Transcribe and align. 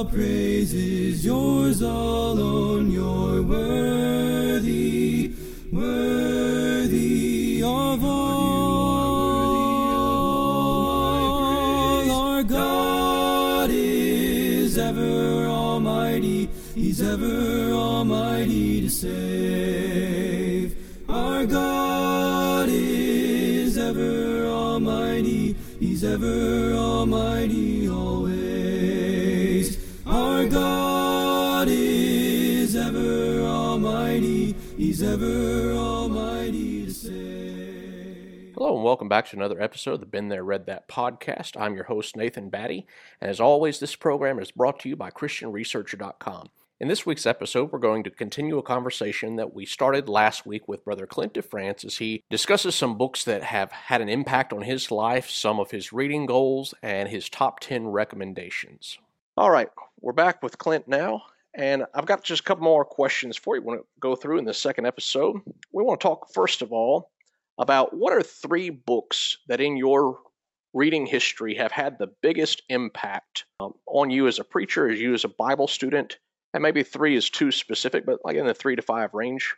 All 0.00 0.06
praise 0.06 0.72
is 0.72 1.26
yours 1.26 1.82
alone. 1.82 2.90
You're 2.90 3.42
worthy, 3.42 5.34
worthy 5.70 7.62
of 7.62 8.02
all. 8.02 8.40
Our 12.10 12.42
God 12.44 13.68
is 13.70 14.78
ever 14.78 15.44
almighty. 15.44 16.48
He's 16.74 17.02
ever 17.02 17.70
almighty 17.72 18.80
to 18.80 18.88
save. 18.88 20.78
Our 21.10 21.44
God 21.44 22.70
is 22.70 23.76
ever 23.76 24.46
almighty. 24.46 25.56
He's 25.78 26.02
ever 26.04 26.72
almighty 26.72 27.89
He's 35.00 35.08
ever 35.08 35.72
almighty 35.72 36.84
to 36.84 36.92
save. 36.92 38.52
Hello, 38.54 38.74
and 38.74 38.84
welcome 38.84 39.08
back 39.08 39.30
to 39.30 39.36
another 39.36 39.58
episode 39.58 39.94
of 39.94 40.00
the 40.00 40.04
Been 40.04 40.28
There, 40.28 40.44
Read 40.44 40.66
That 40.66 40.88
podcast. 40.88 41.58
I'm 41.58 41.74
your 41.74 41.84
host, 41.84 42.18
Nathan 42.18 42.50
Batty, 42.50 42.86
and 43.18 43.30
as 43.30 43.40
always, 43.40 43.80
this 43.80 43.96
program 43.96 44.38
is 44.38 44.50
brought 44.50 44.78
to 44.80 44.90
you 44.90 44.96
by 44.96 45.10
ChristianResearcher.com. 45.10 46.50
In 46.80 46.88
this 46.88 47.06
week's 47.06 47.24
episode, 47.24 47.72
we're 47.72 47.78
going 47.78 48.04
to 48.04 48.10
continue 48.10 48.58
a 48.58 48.62
conversation 48.62 49.36
that 49.36 49.54
we 49.54 49.64
started 49.64 50.06
last 50.06 50.44
week 50.44 50.68
with 50.68 50.84
Brother 50.84 51.06
Clint 51.06 51.32
DeFrance 51.32 51.82
as 51.82 51.96
he 51.96 52.22
discusses 52.28 52.74
some 52.74 52.98
books 52.98 53.24
that 53.24 53.42
have 53.42 53.72
had 53.72 54.02
an 54.02 54.10
impact 54.10 54.52
on 54.52 54.60
his 54.60 54.90
life, 54.90 55.30
some 55.30 55.58
of 55.58 55.70
his 55.70 55.94
reading 55.94 56.26
goals, 56.26 56.74
and 56.82 57.08
his 57.08 57.30
top 57.30 57.60
10 57.60 57.88
recommendations. 57.88 58.98
All 59.34 59.50
right, 59.50 59.70
we're 59.98 60.12
back 60.12 60.42
with 60.42 60.58
Clint 60.58 60.86
now, 60.86 61.22
and 61.54 61.84
I've 61.94 62.06
got 62.06 62.24
just 62.24 62.42
a 62.42 62.44
couple 62.44 62.64
more 62.64 62.84
questions 62.84 63.36
for 63.36 63.56
you. 63.56 63.62
Want 63.62 63.80
to 63.80 63.86
go 64.00 64.14
through 64.14 64.38
in 64.38 64.44
the 64.44 64.54
second 64.54 64.86
episode. 64.86 65.36
We 65.72 65.82
want 65.82 66.00
to 66.00 66.04
talk, 66.04 66.32
first 66.32 66.62
of 66.62 66.72
all, 66.72 67.10
about 67.58 67.96
what 67.96 68.12
are 68.12 68.22
three 68.22 68.70
books 68.70 69.36
that 69.48 69.60
in 69.60 69.76
your 69.76 70.18
reading 70.72 71.06
history 71.06 71.54
have 71.54 71.72
had 71.72 71.98
the 71.98 72.08
biggest 72.22 72.62
impact 72.68 73.44
um, 73.60 73.74
on 73.86 74.10
you 74.10 74.28
as 74.28 74.38
a 74.38 74.44
preacher, 74.44 74.88
as 74.88 75.00
you 75.00 75.14
as 75.14 75.24
a 75.24 75.28
Bible 75.28 75.66
student, 75.66 76.18
and 76.54 76.62
maybe 76.62 76.82
three 76.82 77.16
is 77.16 77.28
too 77.28 77.50
specific, 77.50 78.06
but 78.06 78.20
like 78.24 78.36
in 78.36 78.46
the 78.46 78.54
three 78.54 78.76
to 78.76 78.82
five 78.82 79.12
range, 79.12 79.54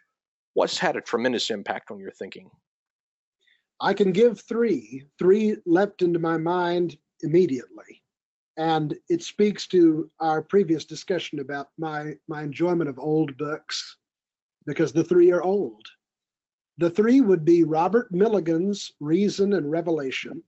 what's 0.54 0.78
had 0.78 0.96
a 0.96 1.00
tremendous 1.00 1.50
impact 1.50 1.90
on 1.90 2.00
your 2.00 2.10
thinking? 2.10 2.50
I 3.80 3.94
can 3.94 4.12
give 4.12 4.40
three. 4.40 5.04
Three 5.18 5.56
leapt 5.66 6.02
into 6.02 6.18
my 6.18 6.38
mind 6.38 6.96
immediately. 7.22 8.01
And 8.56 8.94
it 9.08 9.22
speaks 9.22 9.66
to 9.68 10.10
our 10.20 10.42
previous 10.42 10.84
discussion 10.84 11.40
about 11.40 11.68
my, 11.78 12.14
my 12.28 12.42
enjoyment 12.42 12.90
of 12.90 12.98
old 12.98 13.36
books, 13.38 13.96
because 14.66 14.92
the 14.92 15.04
three 15.04 15.32
are 15.32 15.42
old. 15.42 15.86
The 16.78 16.90
three 16.90 17.20
would 17.20 17.44
be 17.44 17.64
Robert 17.64 18.12
Milligan's 18.12 18.92
Reason 19.00 19.54
and 19.54 19.70
Revelation, 19.70 20.42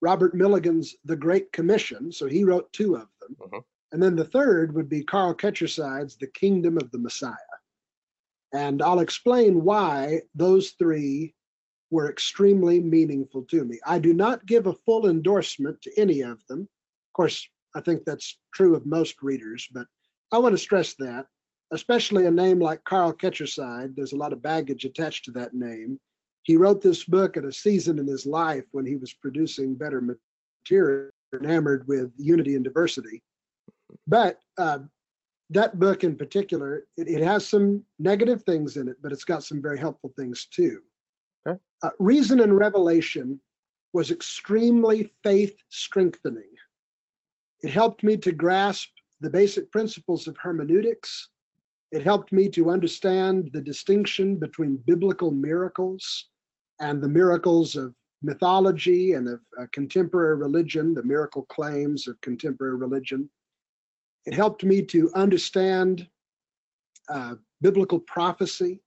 Robert 0.00 0.34
Milligan's 0.34 0.96
The 1.04 1.16
Great 1.16 1.52
Commission, 1.52 2.12
so 2.12 2.26
he 2.26 2.44
wrote 2.44 2.72
two 2.72 2.96
of 2.96 3.08
them. 3.20 3.36
Mhm. 3.40 3.64
And 3.92 4.02
then 4.02 4.16
the 4.16 4.24
third 4.24 4.74
would 4.74 4.88
be 4.88 5.02
Carl 5.02 5.34
Ketcherside's 5.34 6.16
The 6.16 6.26
Kingdom 6.26 6.76
of 6.76 6.90
the 6.90 6.98
Messiah. 6.98 7.34
And 8.52 8.82
I'll 8.82 9.00
explain 9.00 9.64
why 9.64 10.22
those 10.34 10.72
three 10.72 11.34
were 11.90 12.10
extremely 12.10 12.80
meaningful 12.80 13.44
to 13.44 13.64
me. 13.64 13.78
I 13.86 13.98
do 13.98 14.12
not 14.12 14.46
give 14.46 14.66
a 14.66 14.74
full 14.74 15.08
endorsement 15.08 15.80
to 15.82 16.00
any 16.00 16.20
of 16.20 16.44
them. 16.46 16.68
Of 17.16 17.22
course, 17.22 17.48
I 17.74 17.80
think 17.80 18.04
that's 18.04 18.40
true 18.52 18.76
of 18.76 18.84
most 18.84 19.22
readers, 19.22 19.66
but 19.72 19.86
I 20.32 20.36
want 20.36 20.52
to 20.52 20.58
stress 20.58 20.92
that, 20.98 21.24
especially 21.72 22.26
a 22.26 22.30
name 22.30 22.60
like 22.60 22.84
Carl 22.84 23.14
Ketcherside, 23.14 23.96
there's 23.96 24.12
a 24.12 24.18
lot 24.18 24.34
of 24.34 24.42
baggage 24.42 24.84
attached 24.84 25.24
to 25.24 25.30
that 25.30 25.54
name. 25.54 25.98
He 26.42 26.58
wrote 26.58 26.82
this 26.82 27.04
book 27.04 27.38
at 27.38 27.46
a 27.46 27.52
season 27.52 27.98
in 27.98 28.06
his 28.06 28.26
life 28.26 28.64
when 28.72 28.84
he 28.84 28.96
was 28.96 29.14
producing 29.14 29.76
better 29.76 30.02
material, 30.02 31.08
enamored 31.34 31.88
with 31.88 32.12
unity 32.18 32.54
and 32.54 32.62
diversity. 32.62 33.22
But 34.06 34.38
uh, 34.58 34.80
that 35.48 35.78
book 35.78 36.04
in 36.04 36.16
particular, 36.16 36.84
it, 36.98 37.08
it 37.08 37.22
has 37.22 37.48
some 37.48 37.82
negative 37.98 38.42
things 38.42 38.76
in 38.76 38.88
it, 38.88 38.96
but 39.02 39.10
it's 39.10 39.24
got 39.24 39.42
some 39.42 39.62
very 39.62 39.78
helpful 39.78 40.12
things 40.18 40.48
too. 40.50 40.82
Okay. 41.48 41.58
Uh, 41.82 41.90
Reason 41.98 42.40
and 42.40 42.58
Revelation 42.58 43.40
was 43.94 44.10
extremely 44.10 45.10
faith 45.22 45.56
strengthening. 45.70 46.50
It 47.62 47.70
helped 47.70 48.02
me 48.02 48.16
to 48.18 48.32
grasp 48.32 48.90
the 49.20 49.30
basic 49.30 49.70
principles 49.72 50.28
of 50.28 50.36
hermeneutics. 50.36 51.30
It 51.90 52.02
helped 52.02 52.32
me 52.32 52.48
to 52.50 52.70
understand 52.70 53.50
the 53.52 53.62
distinction 53.62 54.36
between 54.36 54.82
biblical 54.86 55.30
miracles 55.30 56.28
and 56.80 57.02
the 57.02 57.08
miracles 57.08 57.74
of 57.74 57.94
mythology 58.22 59.14
and 59.14 59.28
of 59.28 59.40
uh, 59.58 59.66
contemporary 59.72 60.36
religion, 60.36 60.92
the 60.92 61.02
miracle 61.02 61.46
claims 61.48 62.06
of 62.08 62.20
contemporary 62.20 62.76
religion. 62.76 63.30
It 64.26 64.34
helped 64.34 64.64
me 64.64 64.82
to 64.82 65.10
understand 65.14 66.08
uh, 67.08 67.36
biblical 67.62 68.00
prophecy. 68.00 68.82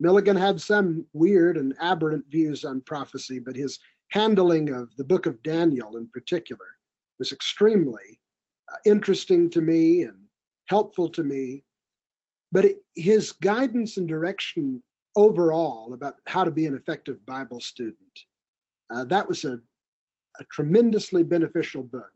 Milligan 0.00 0.36
had 0.36 0.60
some 0.60 1.04
weird 1.12 1.56
and 1.56 1.74
aberrant 1.80 2.24
views 2.30 2.64
on 2.64 2.80
prophecy, 2.82 3.40
but 3.40 3.56
his 3.56 3.78
handling 4.12 4.70
of 4.70 4.94
the 4.96 5.04
book 5.04 5.26
of 5.26 5.42
Daniel 5.42 5.96
in 5.96 6.08
particular 6.08 6.77
was 7.18 7.32
extremely 7.32 8.20
uh, 8.72 8.76
interesting 8.84 9.50
to 9.50 9.60
me 9.60 10.02
and 10.02 10.16
helpful 10.66 11.08
to 11.10 11.22
me. 11.24 11.64
But 12.52 12.64
it, 12.64 12.76
his 12.94 13.32
guidance 13.32 13.96
and 13.96 14.08
direction 14.08 14.82
overall 15.16 15.92
about 15.94 16.14
how 16.26 16.44
to 16.44 16.50
be 16.50 16.66
an 16.66 16.74
effective 16.74 17.24
Bible 17.26 17.60
student, 17.60 17.96
uh, 18.90 19.04
that 19.04 19.28
was 19.28 19.44
a, 19.44 19.60
a 20.40 20.44
tremendously 20.52 21.22
beneficial 21.22 21.82
book. 21.82 22.12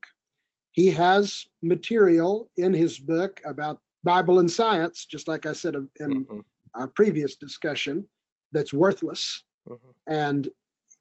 He 0.73 0.91
has 0.91 1.47
material 1.63 2.51
in 2.57 2.73
his 2.73 2.99
book 2.99 3.41
about 3.45 3.81
Bible 4.05 4.39
and 4.39 4.51
science, 4.51 5.05
just 5.05 5.29
like 5.29 5.45
I 5.47 5.53
said 5.53 5.75
in 5.75 5.89
Mhm, 6.01 6.45
our 6.75 6.89
previous 6.89 7.37
discussion, 7.37 8.09
that's 8.53 8.73
worthless. 8.73 9.45
mhm. 9.69 9.79
And 10.07 10.49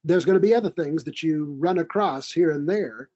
there's 0.03 0.25
going 0.25 0.35
to 0.35 0.47
be 0.47 0.53
other 0.53 0.71
things 0.71 1.03
that 1.05 1.23
you 1.23 1.55
run 1.59 1.77
across 1.79 2.31
here 2.31 2.51
and 2.51 2.67
there 2.67 3.09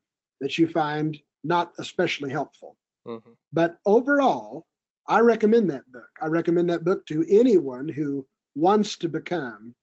that 0.45 0.59
you 0.59 0.67
find 0.67 1.17
not 1.43 1.73
especially 1.79 2.29
helpful. 2.29 2.77
Mhm. 3.07 3.35
But 3.51 3.79
overall, 3.87 4.67
I 5.07 5.21
recommend 5.21 5.71
that 5.71 5.91
book. 5.91 6.11
I 6.21 6.27
recommend 6.27 6.69
that 6.69 6.83
book 6.83 7.03
to 7.07 7.25
anyone 7.27 7.89
who 7.89 8.27
wants 8.53 8.95
to 8.97 9.09
become 9.09 9.73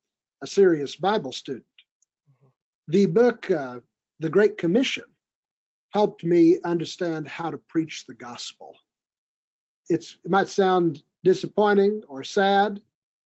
a 0.40 0.46
serious 0.46 0.94
Bible 0.94 1.32
student. 1.32 1.66
The 2.86 3.06
book, 3.06 3.50
uh, 3.50 3.80
The 4.20 4.30
Great 4.30 4.56
Commission, 4.56 5.04
helped 5.90 6.22
me 6.22 6.60
understand 6.62 7.26
how 7.26 7.50
to 7.50 7.58
preach 7.58 8.06
the 8.06 8.14
gospel. 8.14 8.78
It's, 9.88 10.16
it 10.24 10.30
might 10.30 10.48
sound 10.48 11.02
disappointing 11.24 12.04
or 12.06 12.22
sad, 12.22 12.80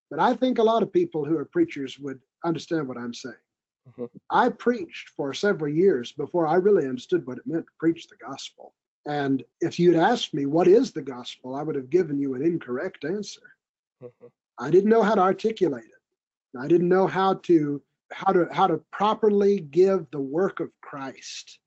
but 0.09 0.21
I 0.21 0.35
think 0.35 0.57
a 0.57 0.69
lot 0.73 0.83
of 0.83 0.91
people 0.91 1.27
who 1.27 1.37
are 1.37 1.45
preachers 1.45 1.99
would 1.99 2.21
understand 2.47 2.89
what 2.89 2.97
I'm 2.97 3.13
saying. 3.13 3.46
Mhm. 3.89 4.11
I 4.31 4.49
preached 4.51 5.11
for 5.11 5.33
several 5.33 5.73
years 5.73 6.13
before 6.13 6.47
I 6.47 6.57
really 6.57 6.87
understood 6.87 7.27
what 7.27 7.39
it 7.39 7.47
meant 7.47 7.67
to 7.67 7.73
preach 7.79 8.09
the 8.09 8.17
gospel. 8.17 8.75
And 9.07 9.45
if 9.61 9.79
you'd 9.79 9.95
asked 9.97 10.35
me, 10.35 10.47
what 10.47 10.67
is 10.67 10.93
the 10.93 11.03
gospel? 11.03 11.55
I 11.55 11.63
would 11.63 11.77
have 11.77 11.91
given 11.91 12.19
you 12.19 12.35
an 12.35 12.43
incorrect 12.43 13.05
answer. 13.05 13.57
Mhm. 14.03 14.31
I 14.59 14.71
didn't 14.71 14.91
know 14.91 15.03
how 15.03 15.15
to 15.15 15.21
articulate 15.21 15.85
it. 15.85 16.59
I 16.59 16.67
didn't 16.67 16.89
know 16.89 17.07
how 17.07 17.35
to 17.35 17.83
how 18.13 18.33
to 18.33 18.47
how 18.53 18.67
to 18.69 18.79
properly 18.93 19.59
give 19.61 20.09
the 20.13 20.21
work 20.21 20.61
of 20.61 20.71
Christ 20.81 21.59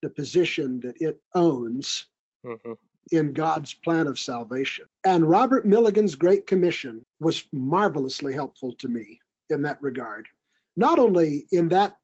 the 0.00 0.08
position 0.10 0.80
that 0.80 1.00
it 1.00 1.22
owns 1.34 2.06
Mhm. 2.44 2.78
in 3.12 3.32
God's 3.32 3.74
plan 3.74 4.06
of 4.06 4.18
salvation. 4.18 4.88
And 5.04 5.28
Robert 5.28 5.66
Milligan's 5.66 6.14
Great 6.14 6.46
Commission 6.46 7.04
was 7.20 7.46
marvelously 7.52 8.32
helpful 8.32 8.74
to 8.76 8.88
me 8.88 9.20
in 9.50 9.62
that 9.62 9.80
regard. 9.82 10.26
Not 10.78 11.00
only 11.00 11.48
in 11.50 11.68
that 11.70 11.96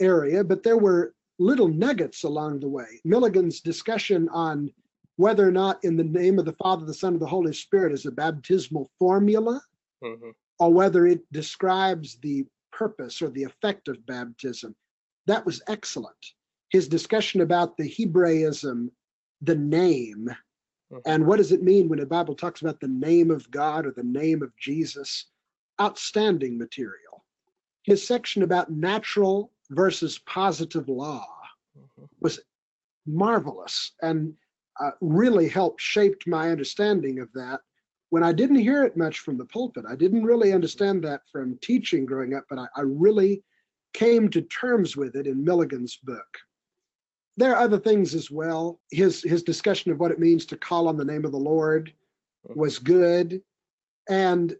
area, 0.00 0.42
but 0.42 0.64
there 0.64 0.76
were 0.76 1.14
little 1.38 1.68
nuggets 1.68 2.24
along 2.24 2.58
the 2.58 2.68
way. 2.68 3.00
Milligan's 3.04 3.60
discussion 3.60 4.28
on 4.30 4.68
whether 5.14 5.46
or 5.46 5.52
not 5.52 5.78
in 5.84 5.96
the 5.96 6.02
name 6.02 6.40
of 6.40 6.44
the 6.44 6.54
Father, 6.54 6.84
the 6.84 6.92
Son, 6.92 7.12
and 7.12 7.22
the 7.22 7.26
Holy 7.26 7.52
Spirit 7.52 7.92
is 7.92 8.04
a 8.04 8.10
baptismal 8.10 8.90
formula 8.98 9.62
Mhm. 10.02 10.32
or 10.58 10.72
whether 10.72 11.06
it 11.06 11.20
describes 11.32 12.16
the 12.16 12.44
purpose 12.72 13.22
or 13.22 13.30
the 13.30 13.44
effect 13.44 13.86
of 13.86 14.04
baptism. 14.06 14.74
That 15.26 15.46
was 15.46 15.62
excellent. 15.68 16.34
His 16.70 16.88
discussion 16.88 17.42
about 17.42 17.76
the 17.76 17.88
Hebraism, 17.88 18.90
the 19.40 19.54
name, 19.54 20.28
Mhm. 20.90 21.02
and 21.06 21.26
what 21.28 21.36
does 21.36 21.52
it 21.52 21.62
mean 21.62 21.88
when 21.88 22.00
the 22.00 22.06
Bible 22.06 22.34
talks 22.34 22.60
about 22.60 22.80
the 22.80 22.88
name 22.88 23.30
of 23.30 23.48
God 23.52 23.86
or 23.86 23.92
the 23.92 24.02
name 24.02 24.42
of 24.42 24.50
Jesus? 24.56 25.26
Outstanding 25.80 26.58
material. 26.58 27.05
His 27.86 28.04
section 28.06 28.42
about 28.42 28.70
natural 28.70 29.52
versus 29.70 30.18
positive 30.26 30.88
law 30.88 31.26
Mhm. 31.78 32.08
was 32.20 32.40
marvelous. 33.06 33.92
And 34.02 34.36
uh, 34.80 34.90
really 35.00 35.48
helped 35.48 35.80
shaped 35.80 36.26
my 36.26 36.50
understanding 36.50 37.20
of 37.20 37.32
that 37.32 37.60
when 38.10 38.22
I 38.22 38.32
didn't 38.32 38.56
hear 38.56 38.82
it 38.84 38.96
much 38.96 39.20
from 39.20 39.38
the 39.38 39.46
pulpit. 39.46 39.84
I 39.88 39.96
didn't 39.96 40.24
really 40.24 40.52
understand 40.52 41.02
that 41.04 41.22
from 41.30 41.56
teaching 41.58 42.04
growing 42.04 42.34
up, 42.34 42.44
but 42.50 42.58
I, 42.58 42.66
I 42.76 42.80
really 42.82 43.42
came 43.94 44.28
to 44.30 44.42
terms 44.42 44.96
with 44.96 45.16
it 45.16 45.26
in 45.26 45.42
Milligan's 45.44 45.96
book. 45.96 46.26
There 47.38 47.52
are 47.54 47.62
other 47.62 47.78
things 47.78 48.14
as 48.14 48.30
well. 48.30 48.80
His 48.90 49.22
his 49.22 49.42
discussion 49.42 49.92
of 49.92 50.00
what 50.00 50.10
it 50.10 50.18
means 50.18 50.44
to 50.46 50.56
call 50.58 50.88
on 50.88 50.96
the 50.96 51.04
name 51.04 51.24
of 51.24 51.32
the 51.32 51.38
Lord 51.38 51.92
was 52.42 52.78
good. 52.78 53.42
And 54.08 54.56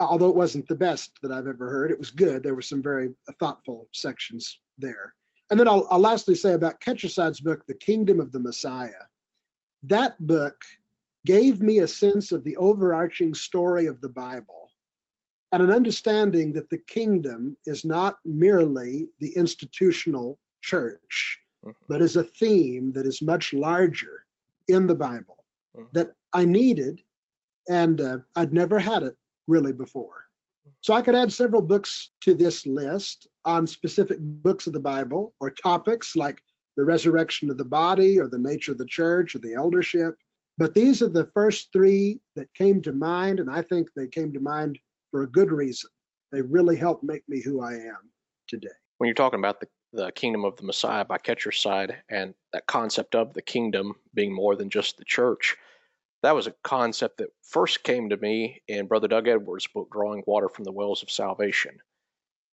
although 0.00 0.28
it 0.28 0.36
wasn't 0.36 0.68
the 0.68 0.74
best 0.74 1.12
that 1.22 1.32
I've 1.32 1.46
ever 1.46 1.70
heard, 1.70 1.90
it 1.90 1.98
was 1.98 2.10
good. 2.10 2.42
There 2.42 2.54
were 2.54 2.62
some 2.62 2.82
very 2.82 3.10
thoughtful 3.38 3.88
sections 3.92 4.60
there. 4.78 5.14
And 5.50 5.60
then 5.60 5.68
I'll, 5.68 5.86
I'll 5.90 6.00
lastly 6.00 6.34
say 6.34 6.54
about 6.54 6.80
Ketcherside's 6.80 7.40
book, 7.40 7.64
The 7.66 7.74
Kingdom 7.74 8.18
of 8.20 8.32
the 8.32 8.40
Messiah. 8.40 8.90
That 9.82 10.14
book 10.26 10.56
gave 11.26 11.60
me 11.60 11.80
a 11.80 11.88
sense 11.88 12.32
of 12.32 12.44
the 12.44 12.56
overarching 12.56 13.34
story 13.34 13.86
of 13.86 14.00
the 14.00 14.08
Bible 14.08 14.70
and 15.52 15.62
an 15.62 15.70
understanding 15.70 16.52
that 16.52 16.68
the 16.70 16.78
kingdom 16.78 17.56
is 17.66 17.84
not 17.84 18.16
merely 18.24 19.08
the 19.20 19.34
institutional 19.36 20.38
church, 20.62 21.38
mm-hmm. 21.64 21.72
but 21.88 22.02
is 22.02 22.16
a 22.16 22.24
theme 22.24 22.92
that 22.92 23.06
is 23.06 23.22
much 23.22 23.52
larger 23.52 24.24
in 24.68 24.86
the 24.86 24.94
Bible 24.94 25.44
mm-hmm. 25.76 25.86
that 25.92 26.12
I 26.32 26.44
needed 26.44 27.00
and 27.68 28.00
uh, 28.00 28.18
I'd 28.36 28.52
never 28.52 28.78
had 28.78 29.02
it 29.02 29.16
really 29.46 29.72
before. 29.72 30.24
So 30.80 30.94
I 30.94 31.02
could 31.02 31.14
add 31.14 31.32
several 31.32 31.62
books 31.62 32.10
to 32.22 32.34
this 32.34 32.66
list 32.66 33.26
on 33.44 33.66
specific 33.66 34.18
books 34.20 34.66
of 34.66 34.72
the 34.72 34.80
Bible 34.80 35.34
or 35.40 35.50
topics 35.50 36.16
like 36.16 36.40
the 36.76 36.84
resurrection 36.84 37.50
of 37.50 37.58
the 37.58 37.64
body 37.64 38.18
or 38.18 38.28
the 38.28 38.38
nature 38.38 38.72
of 38.72 38.78
the 38.78 38.86
church 38.86 39.34
or 39.34 39.38
the 39.38 39.54
eldership. 39.54 40.14
But 40.56 40.74
these 40.74 41.02
are 41.02 41.08
the 41.08 41.28
first 41.34 41.68
three 41.72 42.20
that 42.36 42.52
came 42.54 42.80
to 42.82 42.92
mind, 42.92 43.40
and 43.40 43.50
I 43.50 43.62
think 43.62 43.88
they 43.94 44.06
came 44.06 44.32
to 44.32 44.40
mind 44.40 44.78
for 45.10 45.22
a 45.22 45.30
good 45.30 45.50
reason. 45.50 45.90
They 46.32 46.42
really 46.42 46.76
helped 46.76 47.02
make 47.02 47.22
me 47.28 47.42
who 47.42 47.60
I 47.60 47.74
am 47.74 48.10
today. 48.48 48.68
When 48.98 49.08
you're 49.08 49.14
talking 49.14 49.40
about 49.40 49.60
the, 49.60 49.68
the 49.92 50.12
kingdom 50.12 50.44
of 50.44 50.56
the 50.56 50.62
Messiah 50.62 51.04
by 51.04 51.18
Ketcherside 51.18 51.96
and 52.08 52.34
that 52.52 52.66
concept 52.66 53.14
of 53.14 53.34
the 53.34 53.42
kingdom 53.42 53.94
being 54.14 54.32
more 54.32 54.56
than 54.56 54.70
just 54.70 54.96
the 54.96 55.04
church, 55.04 55.56
that 56.24 56.34
was 56.34 56.46
a 56.46 56.54
concept 56.62 57.18
that 57.18 57.28
first 57.42 57.82
came 57.82 58.08
to 58.08 58.16
me 58.16 58.62
in 58.66 58.86
Brother 58.86 59.08
Doug 59.08 59.28
Edwards' 59.28 59.66
book, 59.66 59.90
Drawing 59.92 60.22
Water 60.26 60.48
from 60.48 60.64
the 60.64 60.72
Wells 60.72 61.02
of 61.02 61.10
Salvation. 61.10 61.76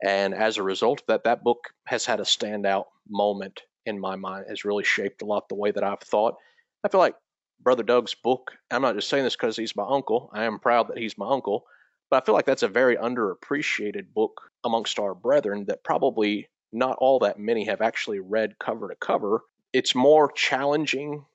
And 0.04 0.34
as 0.34 0.58
a 0.58 0.64
result 0.64 1.02
of 1.02 1.08
that, 1.08 1.24
that 1.24 1.44
book 1.44 1.70
has 1.86 2.06
had 2.06 2.20
a 2.20 2.24
standout 2.24 2.86
moment 3.10 3.62
in 3.86 3.98
my 3.98 4.18
mind, 4.18 4.46
has 4.50 4.66
really 4.66 4.84
shaped 4.84 5.22
a 5.22 5.26
lot 5.26 5.48
the 5.48 5.56
way 5.56 5.72
that 5.72 5.86
I've 5.86 6.02
thought. 6.02 6.36
I 6.84 6.90
feel 6.90 7.00
like 7.00 7.16
Brother 7.62 7.84
Doug's 7.84 8.14
book. 8.14 8.52
I'm 8.72 8.82
not 8.82 8.96
just 8.96 9.08
saying 9.08 9.24
this 9.24 9.38
because 9.38 9.56
he's 9.56 9.76
my 9.76 9.86
uncle. 9.88 10.30
I 10.34 10.44
am 10.44 10.60
proud 10.60 10.90
that 10.90 10.98
he's 10.98 11.18
my 11.18 11.30
uncle. 11.30 11.64
But 12.10 12.22
I 12.22 12.26
feel 12.26 12.36
like 12.36 12.46
that's 12.46 12.64
a 12.64 12.68
very 12.68 12.98
underappreciated 12.98 14.14
book 14.14 14.52
amongst 14.66 15.00
our 15.00 15.16
brethren 15.16 15.66
that 15.70 15.84
probably 15.84 16.50
not 16.74 16.98
all 17.00 17.20
that 17.20 17.40
many 17.40 17.66
have 17.66 17.80
actually 17.80 18.20
read 18.20 18.60
cover 18.60 18.90
to 18.90 18.96
cover. 18.96 19.44
It's 19.72 19.96
more 19.96 20.30
challenging 20.32 21.26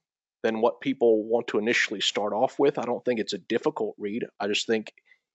than 0.46 0.60
what 0.60 0.80
people 0.80 1.24
want 1.24 1.48
to 1.48 1.58
initially 1.58 2.00
start 2.00 2.32
off 2.32 2.56
with. 2.56 2.78
I 2.78 2.84
don't 2.84 3.04
think 3.04 3.18
it's 3.18 3.32
a 3.32 3.38
difficult 3.38 3.96
read. 3.98 4.24
I 4.38 4.46
just 4.46 4.64
think 4.68 4.92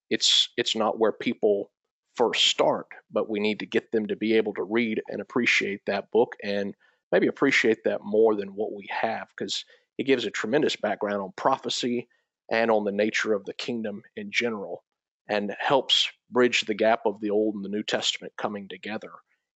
it's 0.10 0.48
it's 0.56 0.74
not 0.74 1.00
where 1.00 1.12
people 1.12 1.70
first 2.16 2.48
start, 2.48 2.88
but 3.12 3.30
we 3.30 3.42
need 3.42 3.60
to 3.60 3.66
get 3.66 3.92
them 3.92 4.08
to 4.08 4.16
be 4.16 4.36
able 4.36 4.54
to 4.54 4.64
read 4.64 5.02
and 5.10 5.20
appreciate 5.20 5.82
that 5.86 6.10
book 6.12 6.38
and 6.42 6.74
maybe 7.12 7.28
appreciate 7.28 7.84
that 7.84 8.00
more 8.06 8.36
than 8.36 8.56
what 8.56 8.72
we 8.74 8.88
have 8.90 9.28
because 9.36 9.66
it 9.98 10.06
gives 10.06 10.26
a 10.26 10.32
tremendous 10.32 10.78
background 10.78 11.22
on 11.22 11.34
prophecy 11.36 12.08
and 12.50 12.72
on 12.72 12.86
the 12.86 12.92
nature 12.94 13.34
of 13.34 13.44
the 13.44 13.54
kingdom 13.54 14.04
in 14.16 14.32
general 14.32 14.82
and 15.28 15.54
helps 15.60 16.08
bridge 16.30 16.62
the 16.62 16.74
gap 16.74 17.02
of 17.06 17.20
the 17.20 17.32
Old 17.32 17.56
and 17.56 17.66
the 17.66 17.70
New 17.70 17.84
Testament 17.84 18.32
coming 18.38 18.70
together 18.70 19.12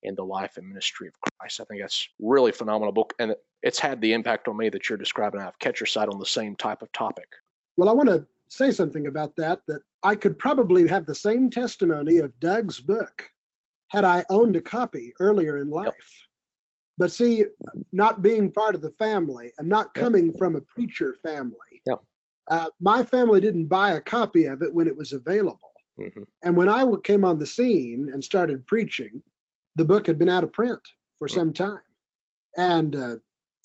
in 0.06 0.16
the 0.16 0.24
life 0.24 0.57
and 0.57 0.68
ministry 0.68 1.07
of 1.07 1.13
Christ. 1.40 1.60
I 1.60 1.66
think 1.66 1.81
that's 1.81 2.07
really 2.19 2.52
phenomenal 2.52 2.92
book, 2.92 3.13
and 3.19 3.36
it's 3.63 3.80
had 3.80 4.02
the 4.02 4.13
impact 4.13 4.48
on 4.48 4.57
me 4.57 4.69
that 4.69 4.88
you're 4.90 4.98
describing. 4.98 5.42
I 5.42 5.46
have 5.46 5.60
Ketcherside 5.60 6.12
on 6.12 6.19
the 6.19 6.25
same 6.25 6.56
type 6.56 6.81
of 6.81 6.92
topic. 6.92 7.28
Well, 7.78 7.90
I 7.90 7.94
want 7.94 8.10
to 8.10 8.25
say 8.50 8.72
something 8.72 9.07
about 9.07 9.36
that. 9.38 9.62
That 9.68 9.81
I 10.04 10.16
could 10.16 10.38
probably 10.40 10.88
have 10.88 11.06
the 11.06 11.16
same 11.16 11.50
testimony 11.50 12.18
of 12.19 12.40
Doug's 12.40 12.80
book 12.80 13.30
had 13.90 14.04
I 14.04 14.25
owned 14.30 14.56
a 14.56 14.62
copy 14.62 15.13
earlier 15.19 15.57
in 15.60 15.69
life. 15.69 15.86
Yep. 15.86 15.96
But 16.98 17.12
see, 17.12 17.44
not 17.92 18.22
being 18.22 18.52
part 18.52 18.75
of 18.75 18.81
the 18.81 18.92
family 18.92 19.52
and 19.57 19.68
not 19.68 19.94
coming 19.94 20.28
yep. 20.28 20.38
from 20.38 20.56
a 20.56 20.62
preacher 20.62 21.16
family, 21.24 21.81
yep. 21.86 22.00
uh, 22.50 22.69
my 22.80 23.04
family 23.04 23.42
didn't 23.42 23.66
buy 23.66 23.94
a 23.94 24.02
copy 24.02 24.46
of 24.46 24.62
it 24.62 24.74
when 24.74 24.88
it 24.88 24.96
was 24.96 25.12
available. 25.12 25.72
Mm-hmm. 26.00 26.24
And 26.44 26.56
when 26.56 26.69
I 26.69 26.86
came 27.04 27.25
on 27.25 27.40
the 27.40 27.46
scene 27.46 28.10
and 28.13 28.24
started 28.24 28.66
preaching, 28.68 29.22
the 29.75 29.86
book 29.86 30.07
had 30.07 30.18
been 30.18 30.30
out 30.30 30.44
of 30.44 30.54
print 30.54 30.80
for 31.19 31.27
some 31.27 31.54
time. 31.54 31.80
And 32.57 32.95
uh, 32.95 33.16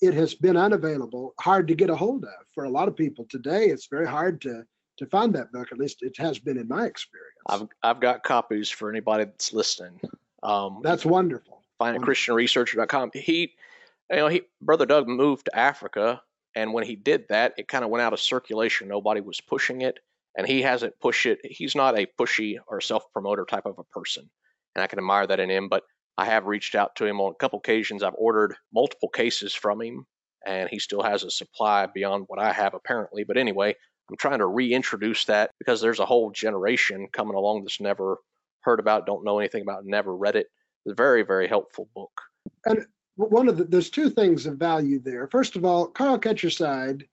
it 0.01 0.13
has 0.13 0.33
been 0.33 0.57
unavailable, 0.57 1.33
hard 1.39 1.67
to 1.67 1.75
get 1.75 1.89
a 1.89 1.95
hold 1.95 2.23
of 2.23 2.47
for 2.53 2.65
a 2.65 2.69
lot 2.69 2.87
of 2.87 2.95
people 2.95 3.25
today. 3.29 3.65
It's 3.65 3.87
very 3.87 4.07
hard 4.07 4.41
to 4.41 4.63
to 4.97 5.05
find 5.07 5.33
that 5.33 5.51
book. 5.51 5.71
At 5.71 5.77
least 5.77 6.03
it 6.03 6.15
has 6.17 6.37
been 6.37 6.57
in 6.57 6.67
my 6.67 6.85
experience. 6.85 7.37
I've 7.47 7.67
I've 7.83 8.01
got 8.01 8.23
copies 8.23 8.69
for 8.69 8.89
anybody 8.89 9.25
that's 9.25 9.53
listening. 9.53 9.99
Um, 10.43 10.81
that's 10.83 11.05
wonderful 11.05 11.61
find 11.81 11.95
at 11.95 12.01
christianresearcher.com. 12.03 13.11
He, 13.13 13.53
you 14.11 14.15
know, 14.15 14.27
he 14.27 14.43
brother 14.61 14.85
Doug 14.85 15.07
moved 15.07 15.45
to 15.45 15.57
Africa, 15.57 16.21
and 16.55 16.73
when 16.73 16.83
he 16.83 16.95
did 16.95 17.25
that, 17.29 17.53
it 17.57 17.67
kind 17.67 17.83
of 17.83 17.89
went 17.89 18.03
out 18.03 18.13
of 18.13 18.19
circulation. 18.19 18.87
Nobody 18.87 19.21
was 19.21 19.41
pushing 19.41 19.81
it, 19.81 19.99
and 20.37 20.45
he 20.45 20.61
hasn't 20.61 20.99
pushed 20.99 21.25
it. 21.25 21.39
He's 21.43 21.75
not 21.75 21.97
a 21.97 22.05
pushy 22.19 22.57
or 22.67 22.81
self 22.81 23.11
promoter 23.11 23.45
type 23.45 23.65
of 23.65 23.79
a 23.79 23.83
person, 23.83 24.29
and 24.75 24.83
I 24.83 24.87
can 24.87 24.99
admire 24.99 25.25
that 25.25 25.39
in 25.39 25.49
him. 25.49 25.69
But 25.69 25.83
I 26.17 26.25
have 26.25 26.45
reached 26.45 26.75
out 26.75 26.95
to 26.97 27.05
him 27.05 27.19
on 27.21 27.31
a 27.31 27.35
couple 27.35 27.59
occasions. 27.59 28.03
I've 28.03 28.13
ordered 28.15 28.55
multiple 28.73 29.09
cases 29.09 29.53
from 29.53 29.81
him, 29.81 30.05
and 30.45 30.69
he 30.69 30.79
still 30.79 31.03
has 31.03 31.23
a 31.23 31.31
supply 31.31 31.87
beyond 31.87 32.25
what 32.27 32.39
I 32.39 32.51
have 32.51 32.73
apparently. 32.73 33.23
But 33.23 33.37
anyway, 33.37 33.75
I'm 34.09 34.17
trying 34.17 34.39
to 34.39 34.47
reintroduce 34.47 35.25
that 35.25 35.51
because 35.57 35.81
there's 35.81 35.99
a 35.99 36.05
whole 36.05 36.31
generation 36.31 37.07
coming 37.13 37.35
along 37.35 37.63
that's 37.63 37.79
never 37.79 38.17
heard 38.61 38.79
about, 38.79 39.05
don't 39.05 39.23
know 39.23 39.39
anything 39.39 39.61
about, 39.61 39.85
never 39.85 40.15
read 40.15 40.35
it. 40.35 40.47
It's 40.85 40.93
a 40.93 40.95
very, 40.95 41.23
very 41.23 41.47
helpful 41.47 41.87
book. 41.95 42.11
And 42.65 42.85
one 43.15 43.47
of 43.47 43.57
the, 43.57 43.63
there's 43.63 43.89
two 43.89 44.09
things 44.09 44.45
of 44.45 44.57
value 44.57 44.99
there. 44.99 45.27
First 45.27 45.55
of 45.55 45.65
all, 45.65 45.87
Carl 45.87 46.19
Ketcherside, 46.19 47.03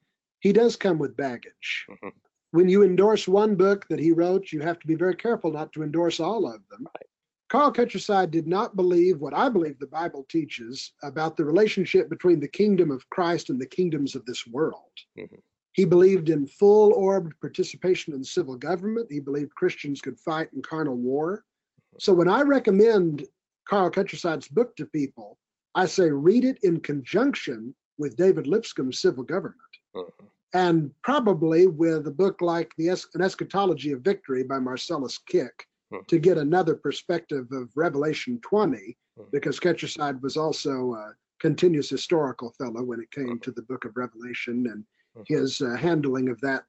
he 0.41 0.53
does 0.53 0.77
come 0.77 0.99
with 0.99 1.17
baggage. 1.17 1.87
Mm-hmm. 1.91 2.09
When 2.53 2.69
you 2.69 2.83
endorse 2.83 3.29
one 3.29 3.55
book 3.55 3.87
that 3.89 3.99
he 3.99 4.13
wrote, 4.13 4.53
you 4.53 4.61
have 4.61 4.79
to 4.81 4.87
be 4.87 4.95
very 4.95 5.15
careful 5.15 5.53
not 5.53 5.73
to 5.75 5.83
endorse 5.83 6.19
all 6.19 6.47
of 6.47 6.61
them. 6.71 6.87
Right. 6.95 7.07
Carl 7.49 7.73
Ketcherside 7.73 8.31
did 8.31 8.47
not 8.47 8.77
believe 8.77 9.21
what 9.21 9.33
I 9.33 9.49
believe 9.49 9.79
the 9.79 9.87
Bible 9.87 10.27
teaches 10.29 10.93
about 11.03 11.37
the 11.37 11.45
relationship 11.45 12.11
between 12.11 12.41
the 12.41 12.49
kingdom 12.49 12.91
of 12.91 13.09
Christ 13.09 13.49
and 13.49 13.59
the 13.59 13.67
kingdoms 13.67 14.15
of 14.15 14.25
this 14.27 14.47
world. 14.47 14.93
Mm-hmm. 15.19 15.37
He 15.73 15.85
believed 15.87 16.29
in 16.29 16.47
full 16.47 16.93
orbed 16.93 17.35
participation 17.41 18.13
in 18.13 18.23
civil 18.23 18.57
government. 18.57 19.07
He 19.11 19.21
believed 19.21 19.55
Christians 19.55 20.01
could 20.01 20.19
fight 20.19 20.49
in 20.55 20.61
carnal 20.61 20.97
war. 20.97 21.37
Mm-hmm. 21.37 21.97
So 22.01 22.13
when 22.13 22.29
I 22.29 22.43
recommend 22.43 23.27
Carl 23.67 23.91
Ketcherside's 23.91 24.49
book 24.49 24.77
to 24.77 24.87
people, 24.87 25.39
I 25.75 25.87
say 25.87 26.11
read 26.11 26.45
it 26.45 26.59
in 26.65 26.81
conjunction 26.81 27.75
with 27.97 28.17
David 28.17 28.47
Lipscomb's 28.47 29.01
Civil 29.01 29.25
Government. 29.25 29.59
Mm-hmm. 29.97 30.27
And 30.53 30.91
probably 31.03 31.67
with 31.67 32.07
a 32.07 32.11
book 32.11 32.43
like 32.43 32.73
the 32.77 32.91
es- 32.91 33.07
An 33.15 33.23
Eschatology 33.23 33.93
of 33.93 34.01
Victory 34.01 34.43
by 34.43 34.59
Marcellus 34.59 35.19
Kik 35.19 35.67
mm-hmm. 35.93 36.05
to 36.07 36.19
get 36.19 36.39
another 36.39 36.75
perspective 36.75 37.47
of 37.53 37.69
Revelation 37.75 38.41
20, 38.43 38.77
mm-hmm. 38.77 39.23
because 39.33 39.61
Ketcherside 39.61 40.21
was 40.23 40.37
also 40.37 40.95
a 40.95 41.13
continuous 41.41 41.89
historical 41.89 42.53
fellow 42.59 42.83
when 42.83 43.01
it 43.01 43.11
came 43.11 43.39
to 43.41 43.53
the 43.53 43.63
book 43.63 43.85
of 43.85 43.97
Revelation 43.97 44.67
and 44.73 44.85
his 45.27 45.61
uh, 45.61 45.77
handling 45.77 46.29
of 46.29 46.41
that 46.41 46.65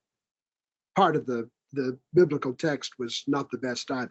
part 0.95 1.15
of 1.15 1.25
the, 1.25 1.49
the 1.73 1.97
biblical 2.13 2.53
text 2.53 2.93
was 2.99 3.23
not 3.27 3.49
the 3.51 3.57
best 3.57 3.89
either. 3.91 4.09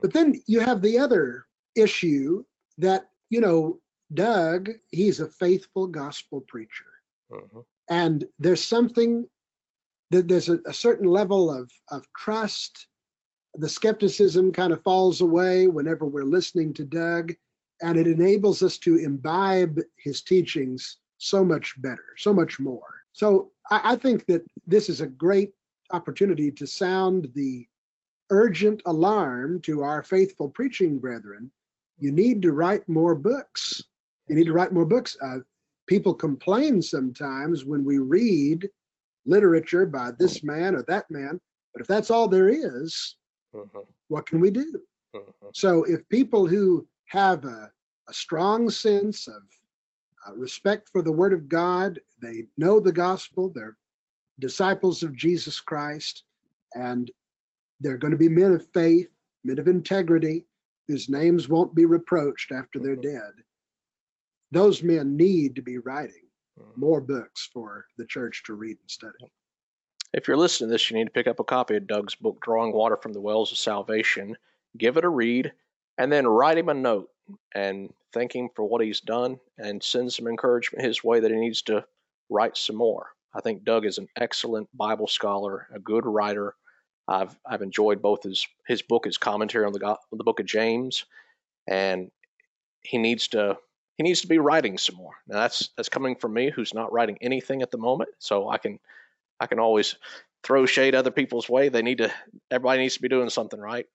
But 0.00 0.12
then 0.12 0.42
you 0.46 0.60
have 0.60 0.80
the 0.80 0.98
other 0.98 1.46
issue 1.76 2.44
that, 2.78 3.08
you 3.30 3.40
know, 3.40 3.80
Doug, 4.12 4.70
he's 4.90 5.20
a 5.20 5.28
faithful 5.28 5.86
gospel 5.86 6.42
preacher. 6.48 6.84
Mm-hmm. 7.30 7.60
And 7.90 8.24
there's 8.38 8.64
something 8.64 9.26
that 10.10 10.28
there's 10.28 10.48
a, 10.48 10.58
a 10.66 10.72
certain 10.72 11.08
level 11.08 11.50
of, 11.50 11.70
of 11.90 12.06
trust. 12.16 12.86
The 13.56 13.68
skepticism 13.68 14.52
kind 14.52 14.72
of 14.72 14.82
falls 14.82 15.20
away 15.20 15.68
whenever 15.68 16.06
we're 16.06 16.24
listening 16.24 16.74
to 16.74 16.84
Doug, 16.84 17.32
and 17.82 17.98
it 17.98 18.06
enables 18.06 18.62
us 18.62 18.78
to 18.78 18.96
imbibe 18.96 19.80
his 19.96 20.22
teachings 20.22 20.98
so 21.18 21.44
much 21.44 21.74
better, 21.80 22.04
so 22.16 22.32
much 22.32 22.58
more. 22.58 23.02
So 23.12 23.50
I, 23.70 23.92
I 23.92 23.96
think 23.96 24.26
that 24.26 24.44
this 24.66 24.88
is 24.88 25.00
a 25.00 25.06
great 25.06 25.52
opportunity 25.92 26.50
to 26.50 26.66
sound 26.66 27.28
the 27.34 27.66
urgent 28.30 28.82
alarm 28.86 29.60
to 29.62 29.82
our 29.82 30.02
faithful 30.02 30.48
preaching 30.48 30.98
brethren 30.98 31.50
you 31.98 32.12
need 32.12 32.42
to 32.42 32.52
write 32.52 32.88
more 32.88 33.14
books. 33.14 33.82
You 34.28 34.36
need 34.36 34.46
to 34.46 34.52
write 34.52 34.72
more 34.72 34.84
books. 34.84 35.16
Uh, 35.22 35.38
people 35.86 36.14
complain 36.14 36.82
sometimes 36.82 37.64
when 37.64 37.84
we 37.84 37.98
read 37.98 38.68
literature 39.26 39.86
by 39.86 40.10
this 40.18 40.42
man 40.42 40.74
or 40.74 40.82
that 40.82 41.10
man, 41.10 41.40
but 41.72 41.80
if 41.80 41.86
that's 41.86 42.10
all 42.10 42.28
there 42.28 42.48
is, 42.48 43.16
hmm 43.54 43.78
what 44.08 44.26
can 44.26 44.40
we 44.40 44.50
do? 44.50 44.80
hmm 45.14 45.20
So 45.52 45.84
if 45.84 46.06
people 46.08 46.46
who 46.46 46.86
have 47.06 47.44
a, 47.44 47.70
a 48.08 48.12
strong 48.12 48.68
sense 48.68 49.28
of 49.28 49.42
uh, 50.26 50.34
respect 50.34 50.88
for 50.90 51.02
the 51.02 51.12
Word 51.12 51.32
of 51.32 51.48
God, 51.48 52.00
they 52.20 52.44
know 52.56 52.80
the 52.80 52.92
gospel, 52.92 53.50
they're 53.54 53.76
disciples 54.40 55.02
of 55.02 55.16
Jesus 55.16 55.60
Christ, 55.60 56.24
and 56.74 57.10
they're 57.80 57.98
going 57.98 58.10
to 58.10 58.16
be 58.18 58.28
men 58.28 58.52
of 58.52 58.66
faith, 58.72 59.08
men 59.44 59.58
of 59.58 59.68
integrity, 59.68 60.44
whose 60.88 61.08
names 61.08 61.48
won't 61.48 61.74
be 61.74 61.86
reproached 61.86 62.52
after 62.52 62.78
they're 62.78 62.96
Mhm. 62.96 63.02
dead. 63.02 63.32
Those 64.50 64.82
men 64.82 65.16
need 65.16 65.54
to 65.56 65.62
be 65.62 65.78
writing 65.78 66.28
Mhm. 66.58 66.76
more 66.76 67.00
books 67.00 67.48
for 67.52 67.86
the 67.96 68.06
church 68.06 68.42
to 68.44 68.54
read 68.54 68.78
and 68.78 68.90
study. 68.90 69.18
If 70.14 70.28
you're 70.28 70.36
listening 70.36 70.68
to 70.68 70.72
this, 70.72 70.88
you 70.88 70.96
need 70.96 71.06
to 71.06 71.10
pick 71.10 71.26
up 71.26 71.40
a 71.40 71.44
copy 71.44 71.74
of 71.74 71.88
Doug's 71.88 72.14
book, 72.14 72.40
Drawing 72.40 72.72
Water 72.72 72.96
from 72.96 73.12
the 73.12 73.20
Wells 73.20 73.50
of 73.50 73.58
Salvation, 73.58 74.36
give 74.78 74.96
it 74.96 75.04
a 75.04 75.08
read, 75.08 75.52
and 75.98 76.10
then 76.10 76.24
write 76.24 76.56
him 76.56 76.68
a 76.68 76.74
note 76.74 77.10
and 77.52 77.92
thank 78.12 78.32
him 78.32 78.48
for 78.54 78.64
what 78.64 78.80
he's 78.80 79.00
done 79.00 79.40
and 79.58 79.82
send 79.82 80.12
some 80.12 80.28
encouragement 80.28 80.84
his 80.84 81.02
way 81.02 81.18
that 81.18 81.32
he 81.32 81.36
needs 81.36 81.62
to 81.62 81.84
write 82.30 82.56
some 82.56 82.76
more. 82.76 83.08
I 83.34 83.40
think 83.40 83.64
Doug 83.64 83.84
is 83.84 83.98
an 83.98 84.06
excellent 84.14 84.68
Bible 84.76 85.08
scholar, 85.08 85.66
a 85.74 85.80
good 85.80 86.06
writer. 86.06 86.54
I've 87.08 87.36
I've 87.44 87.62
enjoyed 87.62 88.00
both 88.00 88.22
his 88.22 88.46
his 88.68 88.82
book, 88.82 89.06
his 89.06 89.18
commentary 89.18 89.66
on 89.66 89.72
the 89.72 89.98
the 90.12 90.24
book 90.24 90.38
of 90.38 90.46
James, 90.46 91.06
and 91.66 92.12
he 92.82 92.98
needs 92.98 93.26
to 93.28 93.58
he 93.96 94.04
needs 94.04 94.20
to 94.20 94.28
be 94.28 94.38
writing 94.38 94.78
some 94.78 94.94
more. 94.94 95.14
Now 95.26 95.40
that's 95.40 95.70
that's 95.76 95.88
coming 95.88 96.14
from 96.14 96.34
me, 96.34 96.50
who's 96.50 96.72
not 96.72 96.92
writing 96.92 97.18
anything 97.20 97.62
at 97.62 97.72
the 97.72 97.78
moment, 97.78 98.10
so 98.20 98.48
I 98.48 98.58
can 98.58 98.78
I 99.40 99.46
can 99.46 99.58
always 99.58 99.96
throw 100.42 100.66
shade 100.66 100.94
other 100.94 101.10
people's 101.10 101.48
way. 101.48 101.68
They 101.68 101.82
need 101.82 101.98
to. 101.98 102.12
Everybody 102.50 102.82
needs 102.82 102.94
to 102.94 103.02
be 103.02 103.08
doing 103.08 103.30
something 103.30 103.60
right. 103.60 103.86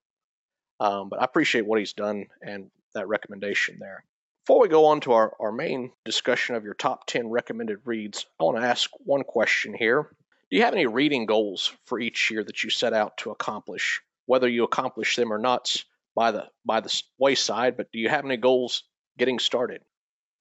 Um, 0.79 1.09
but 1.09 1.21
I 1.21 1.25
appreciate 1.25 1.65
what 1.65 1.79
he's 1.79 1.93
done 1.93 2.25
and 2.41 2.71
that 2.93 3.07
recommendation 3.07 3.77
there. 3.79 4.03
Before 4.45 4.61
we 4.61 4.67
go 4.67 4.85
on 4.85 5.01
to 5.01 5.11
our, 5.11 5.35
our 5.39 5.51
main 5.51 5.91
discussion 6.05 6.55
of 6.55 6.63
your 6.63 6.73
top 6.73 7.05
10 7.05 7.29
recommended 7.29 7.79
reads, 7.85 8.25
I 8.39 8.45
want 8.45 8.57
to 8.57 8.63
ask 8.63 8.89
one 8.99 9.23
question 9.23 9.73
here. 9.73 10.09
Do 10.49 10.57
you 10.57 10.63
have 10.63 10.73
any 10.73 10.87
reading 10.87 11.27
goals 11.27 11.71
for 11.85 11.99
each 11.99 12.31
year 12.31 12.43
that 12.43 12.63
you 12.63 12.71
set 12.71 12.93
out 12.93 13.17
to 13.17 13.29
accomplish? 13.29 14.01
Whether 14.25 14.47
you 14.47 14.63
accomplish 14.63 15.15
them 15.15 15.31
or 15.31 15.37
not 15.37 15.75
by 16.15 16.31
the 16.31 16.47
by 16.65 16.79
the 16.79 17.03
wayside, 17.19 17.77
but 17.77 17.91
do 17.91 17.99
you 17.99 18.09
have 18.09 18.25
any 18.25 18.37
goals 18.37 18.83
getting 19.17 19.37
started? 19.37 19.81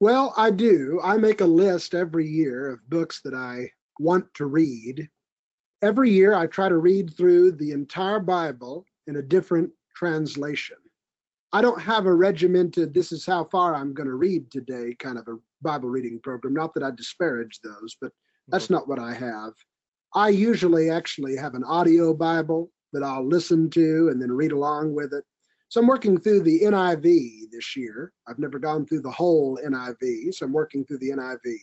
Well, 0.01 0.33
I 0.37 0.51
do. 0.53 1.01
I 1.03 1.17
make 1.17 1.41
a 1.41 1.47
list 1.47 1.95
every 1.95 2.27
year 2.27 2.71
of 2.71 2.89
books 2.89 3.21
that 3.23 3.35
I 3.35 3.73
want 3.99 4.33
to 4.35 4.47
read. 4.47 5.09
Every 5.83 6.11
year, 6.11 6.35
I 6.35 6.47
try 6.47 6.69
to 6.69 6.79
read 6.79 7.15
through 7.17 7.53
the 7.53 7.73
entire 7.73 8.21
Bible 8.21 8.85
in 9.07 9.17
a 9.17 9.23
different 9.23 9.71
translation. 9.97 10.77
I 11.53 11.63
don't 11.63 11.81
have 11.81 12.07
a 12.07 12.15
regimented, 12.15 12.93
this 12.93 13.11
is 13.11 13.25
how 13.25 13.45
far 13.45 13.75
I'm 13.75 13.95
going 13.95 14.09
to 14.09 14.15
read 14.15 14.51
today 14.51 14.95
kind 14.99 15.19
of 15.19 15.27
a 15.29 15.39
Bible 15.63 15.89
reading 15.89 16.21
program. 16.23 16.55
Not 16.55 16.75
that 16.75 16.83
I 16.83 16.91
disparage 16.91 17.61
those, 17.63 17.97
but 18.01 18.13
that's 18.49 18.71
not 18.71 18.87
what 18.87 18.99
I 18.99 19.15
have. 19.15 19.53
I 20.15 20.29
usually 20.29 20.91
actually 20.91 21.37
have 21.37 21.55
an 21.55 21.65
audio 21.65 22.13
Bible 22.13 22.71
that 22.93 23.03
I'll 23.03 23.27
listen 23.27 23.71
to 23.71 24.09
and 24.11 24.21
then 24.21 24.33
read 24.33 24.53
along 24.53 24.95
with 24.95 25.13
it. 25.13 25.25
So 25.69 25.81
I'm 25.81 25.87
working 25.87 26.19
through 26.19 26.41
the 26.41 26.61
NIV 26.61 27.51
this 27.51 27.77
year. 27.77 28.13
I've 28.27 28.39
never 28.39 28.59
gone 28.59 28.87
through 28.87 29.03
the 29.03 29.11
whole 29.11 29.59
NIV, 29.63 30.35
so 30.35 30.47
I'm 30.47 30.53
working 30.53 30.85
through 30.85 30.99
the 30.99 31.11
NIV. 31.11 31.57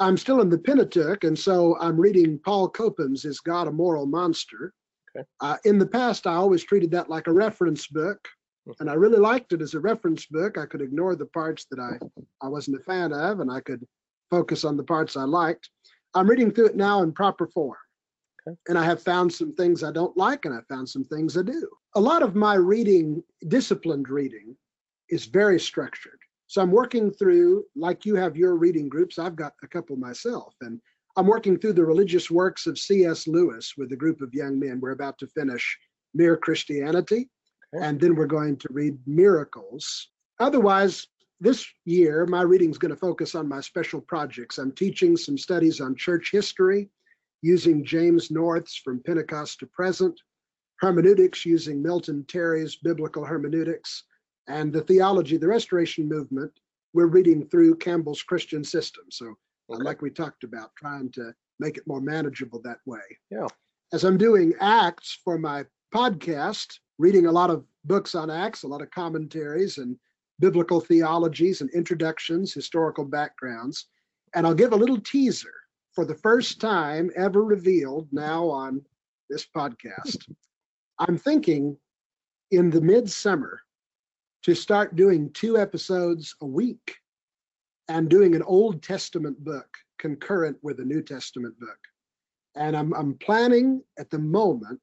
I'm 0.00 0.16
still 0.16 0.40
in 0.40 0.48
the 0.48 0.58
Pentateuch, 0.58 1.24
and 1.24 1.38
so 1.38 1.76
I'm 1.78 2.00
reading 2.00 2.40
Paul 2.42 2.70
Copan's 2.70 3.26
Is 3.26 3.40
God 3.40 3.68
a 3.68 3.70
Moral 3.70 4.06
Monster? 4.06 4.72
Okay. 5.14 5.26
Uh, 5.40 5.56
in 5.64 5.78
the 5.78 5.86
past, 5.86 6.26
I 6.26 6.34
always 6.34 6.64
treated 6.64 6.90
that 6.92 7.10
like 7.10 7.26
a 7.26 7.32
reference 7.32 7.86
book, 7.86 8.18
and 8.80 8.88
I 8.88 8.94
really 8.94 9.18
liked 9.18 9.52
it 9.52 9.60
as 9.60 9.74
a 9.74 9.80
reference 9.80 10.24
book. 10.26 10.56
I 10.56 10.64
could 10.64 10.80
ignore 10.80 11.16
the 11.16 11.26
parts 11.26 11.66
that 11.70 11.78
I, 11.78 11.98
I 12.44 12.48
wasn't 12.48 12.80
a 12.80 12.84
fan 12.84 13.12
of, 13.12 13.40
and 13.40 13.52
I 13.52 13.60
could 13.60 13.86
focus 14.30 14.64
on 14.64 14.78
the 14.78 14.84
parts 14.84 15.16
I 15.16 15.24
liked. 15.24 15.68
I'm 16.14 16.28
reading 16.28 16.50
through 16.50 16.68
it 16.68 16.76
now 16.76 17.02
in 17.02 17.12
proper 17.12 17.46
form. 17.48 17.76
Okay. 18.48 18.56
And 18.68 18.78
I 18.78 18.84
have 18.84 19.02
found 19.02 19.30
some 19.30 19.54
things 19.54 19.84
I 19.84 19.92
don't 19.92 20.16
like, 20.16 20.46
and 20.46 20.54
I 20.54 20.60
found 20.72 20.88
some 20.88 21.04
things 21.04 21.36
I 21.36 21.42
do. 21.42 21.68
A 21.94 22.00
lot 22.00 22.22
of 22.22 22.34
my 22.34 22.54
reading, 22.54 23.22
disciplined 23.48 24.08
reading, 24.08 24.56
is 25.10 25.26
very 25.26 25.60
structured. 25.60 26.19
So 26.50 26.60
I'm 26.60 26.72
working 26.72 27.12
through, 27.12 27.64
like 27.76 28.04
you 28.04 28.16
have 28.16 28.36
your 28.36 28.56
reading 28.56 28.88
groups, 28.88 29.20
I've 29.20 29.36
got 29.36 29.52
a 29.62 29.68
couple 29.68 29.94
myself, 29.94 30.52
and 30.62 30.80
I'm 31.16 31.28
working 31.28 31.56
through 31.56 31.74
the 31.74 31.84
religious 31.84 32.28
works 32.28 32.66
of 32.66 32.76
C.S. 32.76 33.28
Lewis 33.28 33.74
with 33.78 33.92
a 33.92 33.96
group 33.96 34.20
of 34.20 34.34
young 34.34 34.58
men. 34.58 34.80
We're 34.80 34.90
about 34.90 35.16
to 35.18 35.28
finish 35.28 35.78
Mere 36.12 36.36
Christianity, 36.36 37.30
Okay. 37.72 37.86
and 37.86 38.00
then 38.00 38.16
we're 38.16 38.26
going 38.26 38.56
to 38.56 38.68
read 38.72 38.98
Miracles. 39.06 40.08
Otherwise, 40.40 41.06
this 41.38 41.64
year, 41.84 42.26
my 42.26 42.42
reading 42.42 42.70
is 42.70 42.78
going 42.78 42.92
to 42.92 42.96
focus 42.96 43.36
on 43.36 43.48
my 43.48 43.60
special 43.60 44.00
projects. 44.00 44.58
I'm 44.58 44.72
teaching 44.72 45.16
some 45.16 45.38
studies 45.38 45.80
on 45.80 45.94
church 45.94 46.32
history 46.32 46.90
using 47.42 47.84
James 47.84 48.28
North's 48.32 48.74
From 48.74 49.00
Pentecost 49.06 49.60
to 49.60 49.66
Present, 49.66 50.20
hermeneutics 50.80 51.46
using 51.46 51.80
Milton 51.80 52.24
Terry's 52.26 52.74
Biblical 52.74 53.24
Hermeneutics, 53.24 54.02
and 54.50 54.72
the 54.72 54.82
theology, 54.82 55.36
the 55.36 55.46
Restoration 55.46 56.08
Movement. 56.08 56.50
We're 56.92 57.06
reading 57.06 57.46
through 57.46 57.76
Campbell's 57.76 58.22
Christian 58.22 58.64
System. 58.64 59.04
So, 59.10 59.28
uh, 59.70 59.74
Okay. 59.74 59.84
like 59.84 60.02
we 60.02 60.10
talked 60.10 60.42
about, 60.42 60.74
trying 60.74 61.10
to 61.12 61.32
make 61.60 61.76
it 61.76 61.86
more 61.86 62.00
manageable 62.00 62.60
that 62.62 62.80
way. 62.84 63.00
Yeah. 63.30 63.46
As 63.92 64.02
I'm 64.04 64.18
doing 64.18 64.54
Acts 64.60 65.18
for 65.24 65.38
my 65.38 65.64
podcast, 65.94 66.78
reading 66.98 67.26
a 67.26 67.32
lot 67.32 67.50
of 67.50 67.64
books 67.84 68.14
on 68.14 68.28
Acts, 68.30 68.64
a 68.64 68.68
lot 68.68 68.82
of 68.82 68.90
commentaries 68.90 69.78
and 69.78 69.96
biblical 70.40 70.80
theologies 70.80 71.60
and 71.60 71.70
introductions, 71.70 72.52
historical 72.52 73.04
backgrounds. 73.04 73.86
And 74.34 74.46
I'll 74.46 74.54
give 74.54 74.72
a 74.72 74.76
little 74.76 75.00
teaser 75.00 75.54
for 75.92 76.04
the 76.04 76.14
first 76.14 76.60
time 76.60 77.10
ever 77.14 77.44
revealed 77.44 78.08
now 78.12 78.48
on 78.48 78.84
this 79.28 79.46
podcast. 79.46 80.28
I'm 80.98 81.18
thinking 81.18 81.76
in 82.50 82.70
the 82.70 82.80
midsummer 82.80 83.60
to 84.42 84.54
start 84.54 84.96
doing 84.96 85.30
two 85.32 85.58
episodes 85.58 86.34
a 86.40 86.46
week 86.46 86.96
and 87.88 88.08
doing 88.08 88.34
an 88.34 88.42
Old 88.42 88.82
Testament 88.82 89.42
book 89.44 89.68
concurrent 89.98 90.56
with 90.62 90.80
a 90.80 90.84
New 90.84 91.02
Testament 91.02 91.58
book. 91.58 91.78
And 92.56 92.76
I'm, 92.76 92.92
I'm 92.94 93.14
planning 93.14 93.82
at 93.98 94.10
the 94.10 94.18
moment 94.18 94.80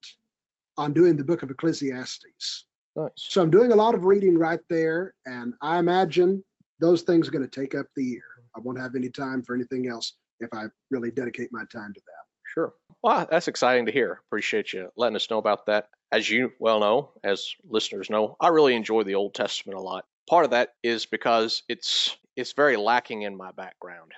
on 0.78 0.94
doing 0.94 1.18
the 1.18 1.24
book 1.24 1.44
of 1.44 1.50
Ecclesiastes. 1.50 2.66
Nice. 2.96 3.10
So 3.16 3.42
I'm 3.42 3.52
doing 3.52 3.72
a 3.72 3.76
lot 3.76 3.96
of 3.96 4.06
reading 4.06 4.38
right 4.38 4.60
there, 4.70 5.14
and 5.26 5.54
I 5.62 5.80
imagine 5.80 6.44
those 6.80 7.02
things 7.02 7.28
are 7.28 7.32
going 7.32 7.48
to 7.48 7.62
take 7.62 7.76
up 7.76 7.88
the 7.96 8.04
year. 8.04 8.24
I 8.56 8.60
won't 8.60 8.80
have 8.80 8.96
any 8.96 9.10
time 9.10 9.44
for 9.44 9.56
anything 9.56 9.88
else 9.88 10.14
if 10.40 10.50
I 10.54 10.66
really 10.92 11.12
dedicate 11.12 11.50
my 11.52 11.64
time 11.72 11.94
to 11.94 12.02
that. 12.06 12.26
Sure. 12.54 12.74
Well, 13.04 13.27
that's 13.30 13.48
exciting 13.48 13.86
to 13.86 13.92
hear. 13.92 14.22
Appreciate 14.27 14.74
you 14.74 14.89
letting 14.98 15.16
us 15.16 15.30
know 15.30 15.38
about 15.38 15.66
that. 15.68 15.89
As 16.12 16.30
you 16.30 16.54
well 16.60 16.80
know, 16.80 17.12
as 17.24 17.54
listeners 17.68 18.10
know, 18.10 18.36
I 18.39 18.48
really 18.48 18.75
enjoy 18.75 19.04
the 19.04 19.16
Old 19.16 19.34
Testament 19.34 19.77
a 19.77 19.82
lot. 19.82 20.06
Part 20.30 20.46
of 20.46 20.51
that 20.51 20.74
is 20.84 21.06
because 21.06 21.63
it's 21.70 22.18
it's 22.36 22.54
very 22.54 22.77
lacking 22.77 23.24
in 23.24 23.36
my 23.36 23.51
background. 23.51 24.12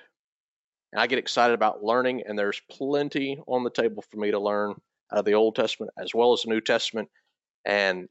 And 0.92 1.00
I 1.00 1.06
get 1.06 1.18
excited 1.18 1.54
about 1.54 1.84
learning 1.84 2.24
and 2.26 2.38
there's 2.38 2.60
plenty 2.70 3.38
on 3.46 3.64
the 3.64 3.70
table 3.70 4.02
for 4.10 4.18
me 4.18 4.30
to 4.30 4.38
learn 4.38 4.70
out 5.12 5.18
of 5.20 5.24
the 5.24 5.34
Old 5.34 5.54
Testament 5.56 5.92
as 5.98 6.14
well 6.14 6.32
as 6.32 6.42
the 6.42 6.50
New 6.50 6.60
Testament. 6.60 7.08
And 7.64 8.08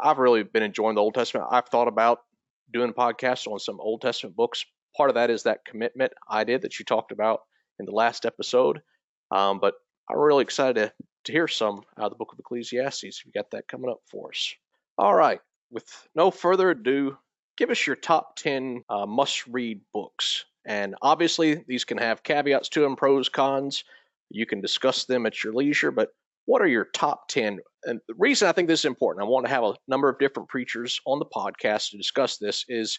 I've 0.00 0.18
really 0.18 0.42
been 0.42 0.62
enjoying 0.62 0.94
the 0.94 1.02
Old 1.02 1.14
Testament. 1.14 1.48
I've 1.50 1.68
thought 1.68 1.88
about 1.88 2.20
doing 2.72 2.92
podcasts 2.92 3.46
on 3.46 3.58
some 3.58 3.80
Old 3.80 4.00
Testament 4.02 4.36
books. 4.36 4.64
Part 4.96 5.10
of 5.10 5.14
that 5.14 5.30
is 5.30 5.42
that 5.44 5.64
commitment 5.64 6.12
idea 6.30 6.58
that 6.58 6.78
you 6.78 6.84
talked 6.84 7.12
about 7.12 7.40
in 7.78 7.86
the 7.86 7.92
last 7.92 8.24
episode. 8.26 8.82
Um, 9.32 9.58
but 9.58 9.74
I'm 10.10 10.18
really 10.18 10.42
excited 10.42 10.74
to, 10.74 10.92
to 11.24 11.32
hear 11.32 11.48
some 11.48 11.82
out 11.98 12.06
of 12.06 12.10
the 12.10 12.16
book 12.16 12.32
of 12.32 12.38
Ecclesiastes. 12.38 13.24
We 13.24 13.32
got 13.32 13.50
that 13.52 13.66
coming 13.66 13.90
up 13.90 14.00
for 14.10 14.28
us. 14.28 14.54
All 14.98 15.14
right. 15.14 15.40
With 15.70 15.86
no 16.14 16.30
further 16.30 16.70
ado, 16.70 17.16
give 17.56 17.70
us 17.70 17.86
your 17.86 17.96
top 17.96 18.36
10 18.36 18.84
uh, 18.90 19.06
must 19.06 19.46
read 19.46 19.80
books. 19.92 20.44
And 20.66 20.94
obviously, 21.00 21.64
these 21.66 21.84
can 21.84 21.98
have 21.98 22.22
caveats 22.22 22.68
to 22.70 22.80
them, 22.80 22.94
pros, 22.94 23.28
cons. 23.28 23.84
You 24.30 24.46
can 24.46 24.60
discuss 24.60 25.06
them 25.06 25.26
at 25.26 25.42
your 25.42 25.54
leisure, 25.54 25.90
but 25.90 26.10
what 26.44 26.60
are 26.62 26.66
your 26.66 26.86
top 26.94 27.28
10? 27.28 27.58
And 27.84 28.00
the 28.06 28.14
reason 28.18 28.48
I 28.48 28.52
think 28.52 28.68
this 28.68 28.80
is 28.80 28.84
important, 28.84 29.24
I 29.24 29.28
want 29.28 29.46
to 29.46 29.52
have 29.52 29.64
a 29.64 29.74
number 29.88 30.08
of 30.08 30.18
different 30.18 30.48
preachers 30.48 31.00
on 31.06 31.18
the 31.18 31.26
podcast 31.26 31.90
to 31.90 31.96
discuss 31.96 32.36
this, 32.36 32.64
is 32.68 32.98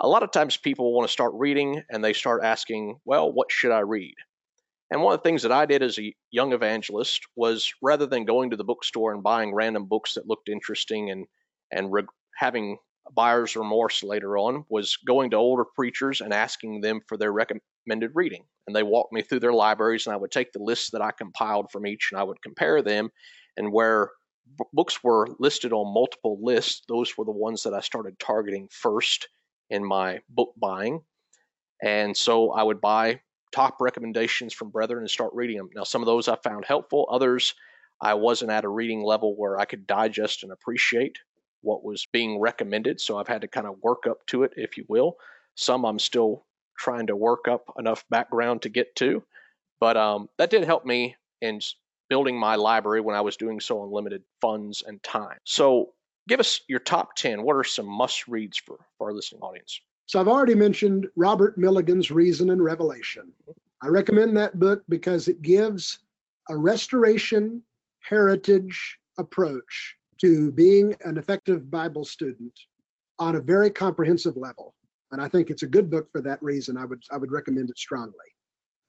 a 0.00 0.08
lot 0.08 0.22
of 0.22 0.30
times 0.30 0.56
people 0.56 0.92
want 0.92 1.08
to 1.08 1.12
start 1.12 1.32
reading 1.34 1.82
and 1.90 2.04
they 2.04 2.12
start 2.12 2.44
asking, 2.44 2.98
well, 3.04 3.32
what 3.32 3.50
should 3.50 3.72
I 3.72 3.80
read? 3.80 4.14
And 4.92 5.00
one 5.00 5.14
of 5.14 5.20
the 5.20 5.28
things 5.28 5.40
that 5.42 5.52
I 5.52 5.64
did 5.64 5.82
as 5.82 5.98
a 5.98 6.14
young 6.30 6.52
evangelist 6.52 7.22
was 7.34 7.72
rather 7.80 8.04
than 8.04 8.26
going 8.26 8.50
to 8.50 8.58
the 8.58 8.64
bookstore 8.64 9.14
and 9.14 9.22
buying 9.22 9.54
random 9.54 9.86
books 9.86 10.14
that 10.14 10.28
looked 10.28 10.50
interesting 10.50 11.10
and 11.10 11.26
and 11.72 11.90
re- 11.90 12.04
having 12.36 12.76
buyer's 13.14 13.56
remorse 13.56 14.02
later 14.02 14.36
on, 14.36 14.66
was 14.68 14.98
going 15.06 15.30
to 15.30 15.38
older 15.38 15.64
preachers 15.64 16.20
and 16.20 16.34
asking 16.34 16.82
them 16.82 17.00
for 17.08 17.16
their 17.16 17.32
recommended 17.32 18.10
reading. 18.14 18.44
And 18.66 18.76
they 18.76 18.82
walked 18.82 19.14
me 19.14 19.22
through 19.22 19.40
their 19.40 19.54
libraries, 19.54 20.06
and 20.06 20.12
I 20.12 20.18
would 20.18 20.30
take 20.30 20.52
the 20.52 20.62
lists 20.62 20.90
that 20.90 21.00
I 21.00 21.10
compiled 21.10 21.70
from 21.70 21.86
each 21.86 22.10
and 22.12 22.20
I 22.20 22.24
would 22.24 22.42
compare 22.42 22.82
them. 22.82 23.08
And 23.56 23.72
where 23.72 24.10
b- 24.58 24.66
books 24.74 25.02
were 25.02 25.26
listed 25.38 25.72
on 25.72 25.94
multiple 25.94 26.38
lists, 26.42 26.82
those 26.86 27.16
were 27.16 27.24
the 27.24 27.30
ones 27.32 27.62
that 27.62 27.72
I 27.72 27.80
started 27.80 28.18
targeting 28.18 28.68
first 28.70 29.26
in 29.70 29.82
my 29.82 30.20
book 30.28 30.52
buying. 30.60 31.00
And 31.82 32.14
so 32.14 32.50
I 32.50 32.62
would 32.62 32.82
buy 32.82 33.22
top 33.52 33.80
recommendations 33.80 34.52
from 34.52 34.70
brethren 34.70 35.00
and 35.00 35.10
start 35.10 35.32
reading 35.34 35.58
them. 35.58 35.70
Now, 35.74 35.84
some 35.84 36.02
of 36.02 36.06
those 36.06 36.28
I 36.28 36.36
found 36.36 36.64
helpful, 36.64 37.06
others 37.10 37.54
I 38.00 38.14
wasn't 38.14 38.50
at 38.50 38.64
a 38.64 38.68
reading 38.68 39.02
level 39.02 39.36
where 39.36 39.58
I 39.58 39.64
could 39.64 39.86
digest 39.86 40.42
and 40.42 40.50
appreciate 40.50 41.18
what 41.60 41.84
was 41.84 42.06
being 42.12 42.40
recommended. 42.40 43.00
So 43.00 43.16
I've 43.16 43.28
had 43.28 43.42
to 43.42 43.48
kind 43.48 43.66
of 43.66 43.80
work 43.80 44.06
up 44.08 44.26
to 44.26 44.42
it, 44.42 44.52
if 44.56 44.76
you 44.76 44.84
will. 44.88 45.16
Some 45.54 45.84
I'm 45.84 46.00
still 46.00 46.44
trying 46.76 47.06
to 47.06 47.16
work 47.16 47.46
up 47.48 47.72
enough 47.78 48.04
background 48.10 48.62
to 48.62 48.68
get 48.68 48.96
to, 48.96 49.22
but 49.78 49.96
um, 49.96 50.28
that 50.38 50.50
did 50.50 50.64
help 50.64 50.84
me 50.84 51.14
in 51.40 51.60
building 52.08 52.38
my 52.38 52.56
library 52.56 53.00
when 53.00 53.14
I 53.14 53.20
was 53.20 53.36
doing 53.36 53.60
so 53.60 53.80
on 53.80 53.92
limited 53.92 54.22
funds 54.40 54.82
and 54.84 55.02
time. 55.02 55.38
So 55.44 55.92
give 56.28 56.40
us 56.40 56.60
your 56.68 56.80
top 56.80 57.14
10. 57.14 57.42
What 57.42 57.54
are 57.54 57.64
some 57.64 57.86
must 57.86 58.26
reads 58.26 58.58
for, 58.58 58.78
for 58.98 59.08
our 59.08 59.14
listening 59.14 59.42
audience? 59.42 59.80
So 60.12 60.20
I've 60.20 60.28
already 60.28 60.54
mentioned 60.54 61.08
Robert 61.16 61.56
Milligan's 61.56 62.10
Reason 62.10 62.50
and 62.50 62.62
Revelation. 62.62 63.32
I 63.80 63.88
recommend 63.88 64.36
that 64.36 64.58
book 64.58 64.82
because 64.90 65.26
it 65.26 65.40
gives 65.40 66.00
a 66.50 66.54
restoration 66.54 67.62
heritage 68.00 68.98
approach 69.16 69.96
to 70.20 70.52
being 70.52 70.94
an 71.06 71.16
effective 71.16 71.70
Bible 71.70 72.04
student 72.04 72.52
on 73.18 73.36
a 73.36 73.40
very 73.40 73.70
comprehensive 73.70 74.36
level. 74.36 74.74
And 75.12 75.22
I 75.22 75.28
think 75.28 75.48
it's 75.48 75.62
a 75.62 75.66
good 75.66 75.88
book 75.88 76.12
for 76.12 76.20
that 76.20 76.42
reason. 76.42 76.76
I 76.76 76.84
would 76.84 77.02
I 77.10 77.16
would 77.16 77.32
recommend 77.32 77.70
it 77.70 77.78
strongly. 77.78 78.28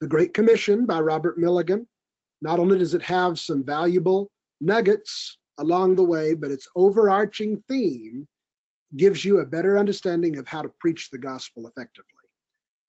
The 0.02 0.08
Great 0.08 0.34
Commission 0.34 0.84
by 0.84 1.00
Robert 1.00 1.38
Milligan. 1.38 1.86
Not 2.42 2.58
only 2.58 2.76
does 2.76 2.92
it 2.92 3.00
have 3.00 3.40
some 3.40 3.64
valuable 3.64 4.30
nuggets 4.60 5.38
along 5.56 5.94
the 5.94 6.04
way, 6.04 6.34
but 6.34 6.50
its 6.50 6.68
overarching 6.76 7.64
theme 7.66 8.28
gives 8.96 9.24
you 9.24 9.38
a 9.38 9.46
better 9.46 9.78
understanding 9.78 10.38
of 10.38 10.46
how 10.46 10.62
to 10.62 10.70
preach 10.80 11.10
the 11.10 11.18
gospel 11.18 11.66
effectively. 11.66 12.10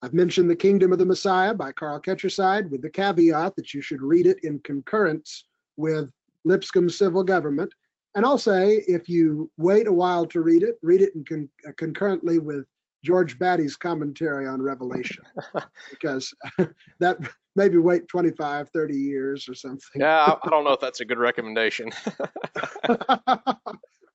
I've 0.02 0.14
mentioned 0.14 0.50
The 0.50 0.56
Kingdom 0.56 0.92
of 0.92 0.98
the 0.98 1.06
Messiah 1.06 1.54
by 1.54 1.72
Carl 1.72 2.00
Ketcherside 2.00 2.70
with 2.70 2.82
the 2.82 2.90
caveat 2.90 3.56
that 3.56 3.72
you 3.72 3.80
should 3.80 4.02
read 4.02 4.26
it 4.26 4.38
in 4.44 4.58
concurrence 4.60 5.44
with 5.76 6.10
Lipscomb's 6.44 6.96
Civil 6.96 7.24
Government. 7.24 7.72
And 8.14 8.24
I'll 8.24 8.38
say 8.38 8.84
if 8.86 9.08
you 9.08 9.50
wait 9.56 9.86
a 9.86 9.92
while 9.92 10.26
to 10.26 10.40
read 10.40 10.62
it, 10.62 10.76
read 10.82 11.02
it 11.02 11.14
in 11.14 11.24
con- 11.24 11.48
uh, 11.66 11.72
concurrently 11.76 12.38
with 12.38 12.64
George 13.04 13.38
Batty's 13.38 13.76
commentary 13.76 14.46
on 14.46 14.60
Revelation, 14.60 15.24
because 15.90 16.32
that 17.00 17.18
maybe 17.56 17.78
wait 17.78 18.08
25, 18.08 18.70
30 18.70 18.96
years 18.96 19.48
or 19.48 19.54
something. 19.54 20.00
Yeah, 20.00 20.34
I 20.42 20.48
don't 20.50 20.64
know 20.64 20.72
if 20.72 20.80
that's 20.80 21.00
a 21.00 21.04
good 21.04 21.18
recommendation. 21.18 21.90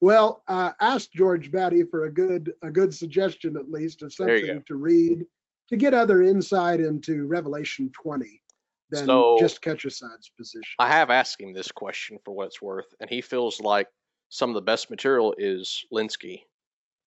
Well, 0.02 0.42
uh, 0.48 0.72
ask 0.82 1.12
George 1.12 1.52
Batty 1.52 1.84
for 1.84 2.06
a 2.06 2.12
good 2.12 2.54
a 2.64 2.72
good 2.72 2.94
suggestion 2.94 3.56
at 3.56 3.70
least 3.70 4.02
of 4.02 4.12
something 4.12 4.64
to 4.66 4.76
read 4.76 5.26
to 5.70 5.78
get 5.78 5.94
other 5.94 6.24
insight 6.24 6.82
into 6.82 7.28
Revelation 7.28 7.92
20 7.94 8.42
than 8.90 9.06
So- 9.06 9.38
just 9.40 9.62
Ketcherside's 9.62 10.30
position. 10.38 10.76
I 10.80 10.88
have 10.90 11.12
asked 11.12 11.40
him 11.40 11.54
this 11.54 11.72
question 11.72 12.18
for 12.26 12.34
what 12.34 12.48
it's 12.48 12.62
worth, 12.62 12.94
and 13.00 13.10
he 13.10 13.22
feels 13.22 13.62
like 13.62 13.88
some 14.30 14.50
of 14.50 14.56
the 14.56 14.62
best 14.62 14.90
material 14.90 15.36
is 15.38 15.86
Lenski, 15.94 16.44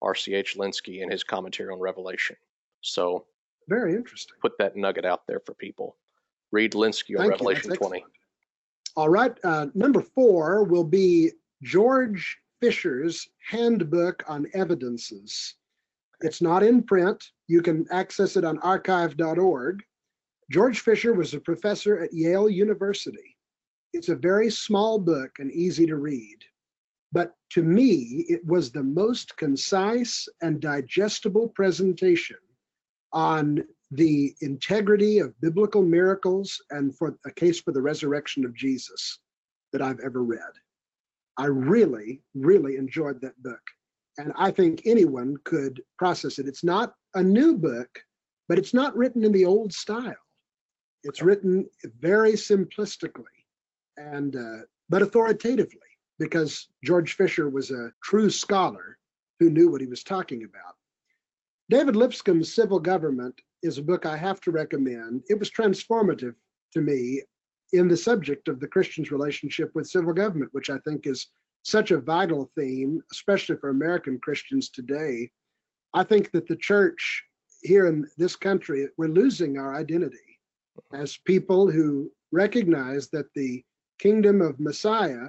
RCH 0.02 0.56
Lenski, 0.56 1.02
and 1.02 1.10
his 1.10 1.24
commentary 1.24 1.72
on 1.72 1.80
Revelation. 1.80 2.36
So 2.80 3.26
Very 3.68 3.94
interesting. 3.96 4.36
put 4.40 4.56
that 4.58 4.76
nugget 4.76 5.04
out 5.04 5.26
there 5.26 5.40
for 5.40 5.54
people. 5.54 5.96
Read 6.52 6.72
Lenski 6.72 7.18
on 7.18 7.22
Thank. 7.22 7.30
Revelation 7.32 7.74
20. 7.74 8.04
All 8.96 9.08
right. 9.08 9.36
Uh, 9.42 9.66
number 9.74 10.00
four 10.00 10.62
will 10.62 10.84
be 10.84 11.32
George 11.62 12.38
Fisher's 12.64 13.28
Handbook 13.50 14.24
on 14.26 14.46
Evidences. 14.54 15.56
It's 16.22 16.40
not 16.40 16.62
in 16.62 16.82
print. 16.82 17.22
You 17.46 17.60
can 17.60 17.84
access 17.90 18.38
it 18.38 18.44
on 18.46 18.58
archive.org. 18.60 19.82
George 20.50 20.80
Fisher 20.80 21.12
was 21.12 21.34
a 21.34 21.40
professor 21.40 21.98
at 21.98 22.14
Yale 22.14 22.48
University. 22.48 23.36
It's 23.92 24.08
a 24.08 24.16
very 24.16 24.48
small 24.50 24.98
book 24.98 25.32
and 25.40 25.52
easy 25.52 25.84
to 25.84 25.96
read. 25.96 26.38
But 27.12 27.34
to 27.50 27.62
me, 27.62 28.24
it 28.30 28.40
was 28.46 28.72
the 28.72 28.82
most 28.82 29.36
concise 29.36 30.26
and 30.40 30.58
digestible 30.58 31.48
presentation 31.50 32.38
on 33.12 33.62
the 33.90 34.34
integrity 34.40 35.18
of 35.18 35.38
biblical 35.42 35.82
miracles 35.82 36.62
and 36.70 36.96
for 36.96 37.18
a 37.26 37.30
case 37.30 37.60
for 37.60 37.72
the 37.72 37.82
resurrection 37.82 38.42
of 38.46 38.54
Jesus 38.54 39.18
that 39.74 39.82
I've 39.82 40.00
ever 40.00 40.24
read. 40.24 40.63
I 41.38 41.46
really, 41.46 42.22
really 42.34 42.76
enjoyed 42.76 43.20
that 43.20 43.42
book. 43.42 43.60
And 44.18 44.32
I 44.36 44.50
think 44.50 44.82
anyone 44.84 45.36
could 45.44 45.82
process 45.98 46.38
it. 46.38 46.46
It's 46.46 46.64
not 46.64 46.94
a 47.14 47.22
new 47.22 47.56
book, 47.56 47.88
but 48.48 48.58
it's 48.58 48.74
not 48.74 48.96
written 48.96 49.24
in 49.24 49.32
the 49.32 49.44
old 49.44 49.72
style. 49.72 50.14
It's 51.02 51.22
written 51.22 51.68
very 52.00 52.32
simplistically 52.32 53.24
and 53.96 54.36
uh, 54.36 54.64
but 54.88 55.02
authoritatively 55.02 55.78
because 56.18 56.68
George 56.84 57.16
Fisher 57.16 57.48
was 57.48 57.70
a 57.70 57.90
true 58.02 58.30
scholar 58.30 58.98
who 59.40 59.50
knew 59.50 59.70
what 59.70 59.80
he 59.80 59.86
was 59.86 60.04
talking 60.04 60.44
about. 60.44 60.74
David 61.70 61.96
Lipscomb's 61.96 62.54
Civil 62.54 62.78
Government 62.78 63.34
is 63.62 63.78
a 63.78 63.82
book 63.82 64.06
I 64.06 64.16
have 64.16 64.40
to 64.42 64.50
recommend. 64.50 65.22
It 65.28 65.38
was 65.38 65.50
transformative 65.50 66.34
to 66.72 66.80
me 66.80 67.22
in 67.74 67.88
the 67.88 67.96
subject 67.96 68.48
of 68.48 68.60
the 68.60 68.68
Christian's 68.68 69.10
relationship 69.10 69.70
with 69.74 69.88
civil 69.88 70.12
government, 70.12 70.52
which 70.52 70.70
I 70.70 70.78
think 70.78 71.06
is 71.06 71.28
such 71.62 71.90
a 71.90 72.00
vital 72.00 72.50
theme, 72.56 73.00
especially 73.12 73.56
for 73.56 73.70
American 73.70 74.18
Christians 74.18 74.68
today. 74.68 75.30
I 75.94 76.04
think 76.04 76.30
that 76.32 76.46
the 76.46 76.56
church 76.56 77.24
here 77.62 77.86
in 77.86 78.06
this 78.18 78.36
country, 78.36 78.86
we're 78.98 79.08
losing 79.08 79.58
our 79.58 79.74
identity 79.74 80.18
as 80.92 81.16
people 81.16 81.70
who 81.70 82.10
recognize 82.30 83.08
that 83.08 83.32
the 83.34 83.64
kingdom 83.98 84.40
of 84.42 84.60
Messiah 84.60 85.28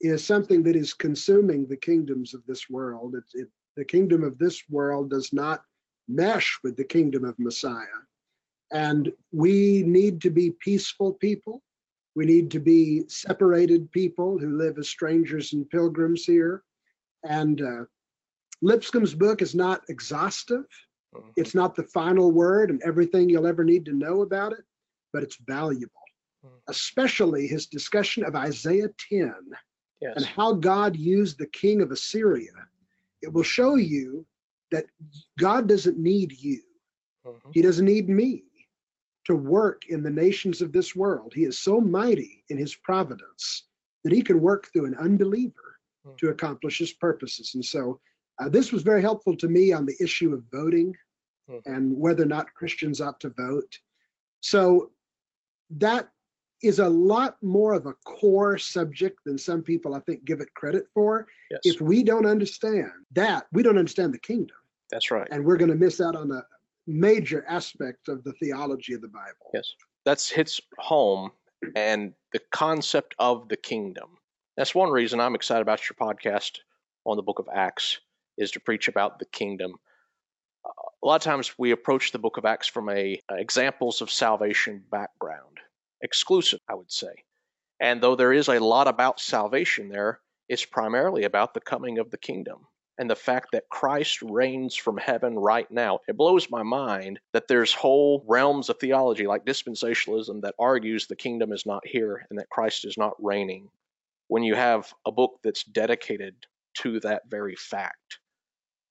is 0.00 0.24
something 0.24 0.62
that 0.62 0.76
is 0.76 0.94
consuming 0.94 1.66
the 1.66 1.76
kingdoms 1.76 2.34
of 2.34 2.42
this 2.46 2.70
world. 2.70 3.14
It, 3.14 3.24
it, 3.34 3.48
the 3.76 3.84
kingdom 3.84 4.22
of 4.22 4.38
this 4.38 4.62
world 4.70 5.10
does 5.10 5.32
not 5.32 5.62
mesh 6.08 6.58
with 6.62 6.76
the 6.76 6.84
kingdom 6.84 7.24
of 7.24 7.38
Messiah. 7.38 8.00
And 8.72 9.12
we 9.32 9.82
need 9.86 10.20
to 10.22 10.30
be 10.30 10.52
peaceful 10.60 11.14
people. 11.14 11.62
We 12.16 12.24
need 12.24 12.50
to 12.52 12.58
be 12.60 13.04
separated 13.08 13.92
people 13.92 14.38
who 14.38 14.56
live 14.56 14.78
as 14.78 14.88
strangers 14.88 15.52
and 15.52 15.68
pilgrims 15.68 16.24
here. 16.24 16.64
And 17.22 17.60
uh, 17.60 17.84
Lipscomb's 18.62 19.14
book 19.14 19.42
is 19.42 19.54
not 19.54 19.82
exhaustive. 19.90 20.64
Mhm. 21.14 21.32
It's 21.36 21.54
not 21.54 21.74
the 21.76 21.84
final 21.84 22.32
word 22.32 22.70
and 22.70 22.82
everything 22.82 23.28
you'll 23.28 23.46
ever 23.46 23.64
need 23.64 23.84
to 23.84 23.92
know 23.92 24.22
about 24.22 24.52
it, 24.52 24.64
but 25.12 25.22
it's 25.22 25.36
valuable, 25.36 25.92
Mhm. 26.44 26.58
especially 26.68 27.46
his 27.46 27.66
discussion 27.66 28.24
of 28.24 28.34
Isaiah 28.34 28.88
10 29.10 29.34
Yes. 30.00 30.14
and 30.16 30.24
how 30.24 30.54
God 30.54 30.96
used 30.96 31.36
the 31.38 31.46
king 31.48 31.82
of 31.82 31.90
Assyria. 31.90 32.54
It 33.20 33.30
will 33.32 33.42
show 33.42 33.74
you 33.76 34.26
that 34.70 34.86
God 35.38 35.68
doesn't 35.68 35.98
need 35.98 36.32
you, 36.32 36.62
Mhm. 37.26 37.50
He 37.52 37.60
doesn't 37.60 37.84
need 37.84 38.08
me 38.08 38.44
to 39.26 39.34
work 39.36 39.82
in 39.88 40.02
the 40.02 40.10
nations 40.10 40.62
of 40.62 40.72
this 40.72 40.94
world. 40.94 41.32
He 41.34 41.44
is 41.44 41.58
so 41.58 41.80
mighty 41.80 42.44
in 42.48 42.58
His 42.58 42.74
providence 42.76 43.64
that 44.04 44.12
He 44.12 44.22
can 44.22 44.40
work 44.40 44.68
through 44.72 44.86
an 44.86 44.94
unbeliever 44.96 45.78
to 46.18 46.28
accomplish 46.28 46.78
His 46.78 46.92
purposes. 46.92 47.52
And 47.54 47.64
so 47.64 48.00
uh, 48.40 48.48
this 48.48 48.70
was 48.72 48.82
very 48.82 49.02
helpful 49.02 49.36
to 49.36 49.48
me 49.48 49.72
on 49.72 49.84
the 49.86 49.96
issue 50.00 50.32
of 50.34 50.44
voting 50.52 50.94
Mhm. 51.48 51.62
and 51.66 51.96
whether 51.96 52.24
or 52.24 52.26
not 52.26 52.52
Christians 52.54 53.00
ought 53.00 53.20
to 53.20 53.30
vote. 53.30 53.78
So 54.40 54.90
that 55.70 56.08
is 56.62 56.78
a 56.80 56.88
lot 56.88 57.40
more 57.42 57.72
of 57.74 57.86
a 57.86 57.92
core 58.04 58.58
subject 58.58 59.20
than 59.24 59.38
some 59.38 59.62
people 59.62 59.94
I 59.94 60.00
think 60.00 60.24
give 60.24 60.40
it 60.40 60.52
credit 60.54 60.88
for. 60.92 61.28
Yes. 61.52 61.60
If 61.64 61.80
we 61.80 62.02
don't 62.02 62.26
understand 62.26 62.90
that, 63.12 63.46
we 63.52 63.62
don't 63.62 63.78
understand 63.78 64.12
the 64.12 64.18
kingdom, 64.18 64.56
That's 64.90 65.10
right. 65.12 65.28
and 65.30 65.44
we're 65.44 65.56
going 65.56 65.70
to 65.70 65.76
miss 65.76 66.00
out 66.00 66.16
on 66.16 66.32
a 66.32 66.44
major 66.86 67.44
aspect 67.48 68.08
of 68.08 68.22
the 68.24 68.32
theology 68.34 68.94
of 68.94 69.00
the 69.00 69.08
Bible. 69.08 69.50
Yes. 69.52 69.72
That's 70.04 70.30
hits 70.30 70.60
home 70.78 71.32
and 71.74 72.12
the 72.32 72.40
concept 72.52 73.14
of 73.18 73.48
the 73.48 73.56
kingdom. 73.56 74.18
That's 74.56 74.74
one 74.74 74.90
reason 74.90 75.20
I'm 75.20 75.34
excited 75.34 75.62
about 75.62 75.82
your 75.88 75.96
podcast 76.00 76.58
on 77.04 77.16
the 77.16 77.22
book 77.22 77.38
of 77.38 77.48
Acts 77.52 78.00
is 78.38 78.50
to 78.52 78.60
preach 78.60 78.88
about 78.88 79.18
the 79.18 79.24
kingdom. 79.26 79.74
A 80.66 81.06
lot 81.06 81.16
of 81.16 81.22
times 81.22 81.58
we 81.58 81.70
approach 81.70 82.12
the 82.12 82.18
book 82.18 82.36
of 82.36 82.44
Acts 82.44 82.66
from 82.66 82.88
a 82.88 83.20
uh, 83.30 83.34
examples 83.34 84.00
of 84.00 84.10
salvation 84.10 84.82
background, 84.90 85.58
exclusive, 86.02 86.60
I 86.68 86.74
would 86.74 86.90
say. 86.90 87.24
And 87.80 88.00
though 88.00 88.16
there 88.16 88.32
is 88.32 88.48
a 88.48 88.58
lot 88.58 88.88
about 88.88 89.20
salvation 89.20 89.88
there, 89.88 90.20
it's 90.48 90.64
primarily 90.64 91.24
about 91.24 91.54
the 91.54 91.60
coming 91.60 91.98
of 91.98 92.10
the 92.10 92.18
kingdom. 92.18 92.66
And 92.98 93.10
the 93.10 93.16
fact 93.16 93.48
that 93.52 93.68
Christ 93.68 94.22
reigns 94.22 94.74
from 94.74 94.96
heaven 94.96 95.38
right 95.38 95.70
now. 95.70 96.00
It 96.08 96.16
blows 96.16 96.50
my 96.50 96.62
mind 96.62 97.20
that 97.32 97.48
there's 97.48 97.72
whole 97.72 98.24
realms 98.26 98.70
of 98.70 98.78
theology 98.78 99.26
like 99.26 99.44
dispensationalism 99.44 100.42
that 100.42 100.54
argues 100.58 101.06
the 101.06 101.16
kingdom 101.16 101.52
is 101.52 101.66
not 101.66 101.86
here 101.86 102.26
and 102.30 102.38
that 102.38 102.48
Christ 102.48 102.84
is 102.84 102.96
not 102.96 103.22
reigning 103.22 103.68
when 104.28 104.42
you 104.42 104.54
have 104.54 104.92
a 105.06 105.12
book 105.12 105.38
that's 105.44 105.64
dedicated 105.64 106.34
to 106.78 107.00
that 107.00 107.22
very 107.28 107.54
fact. 107.54 108.18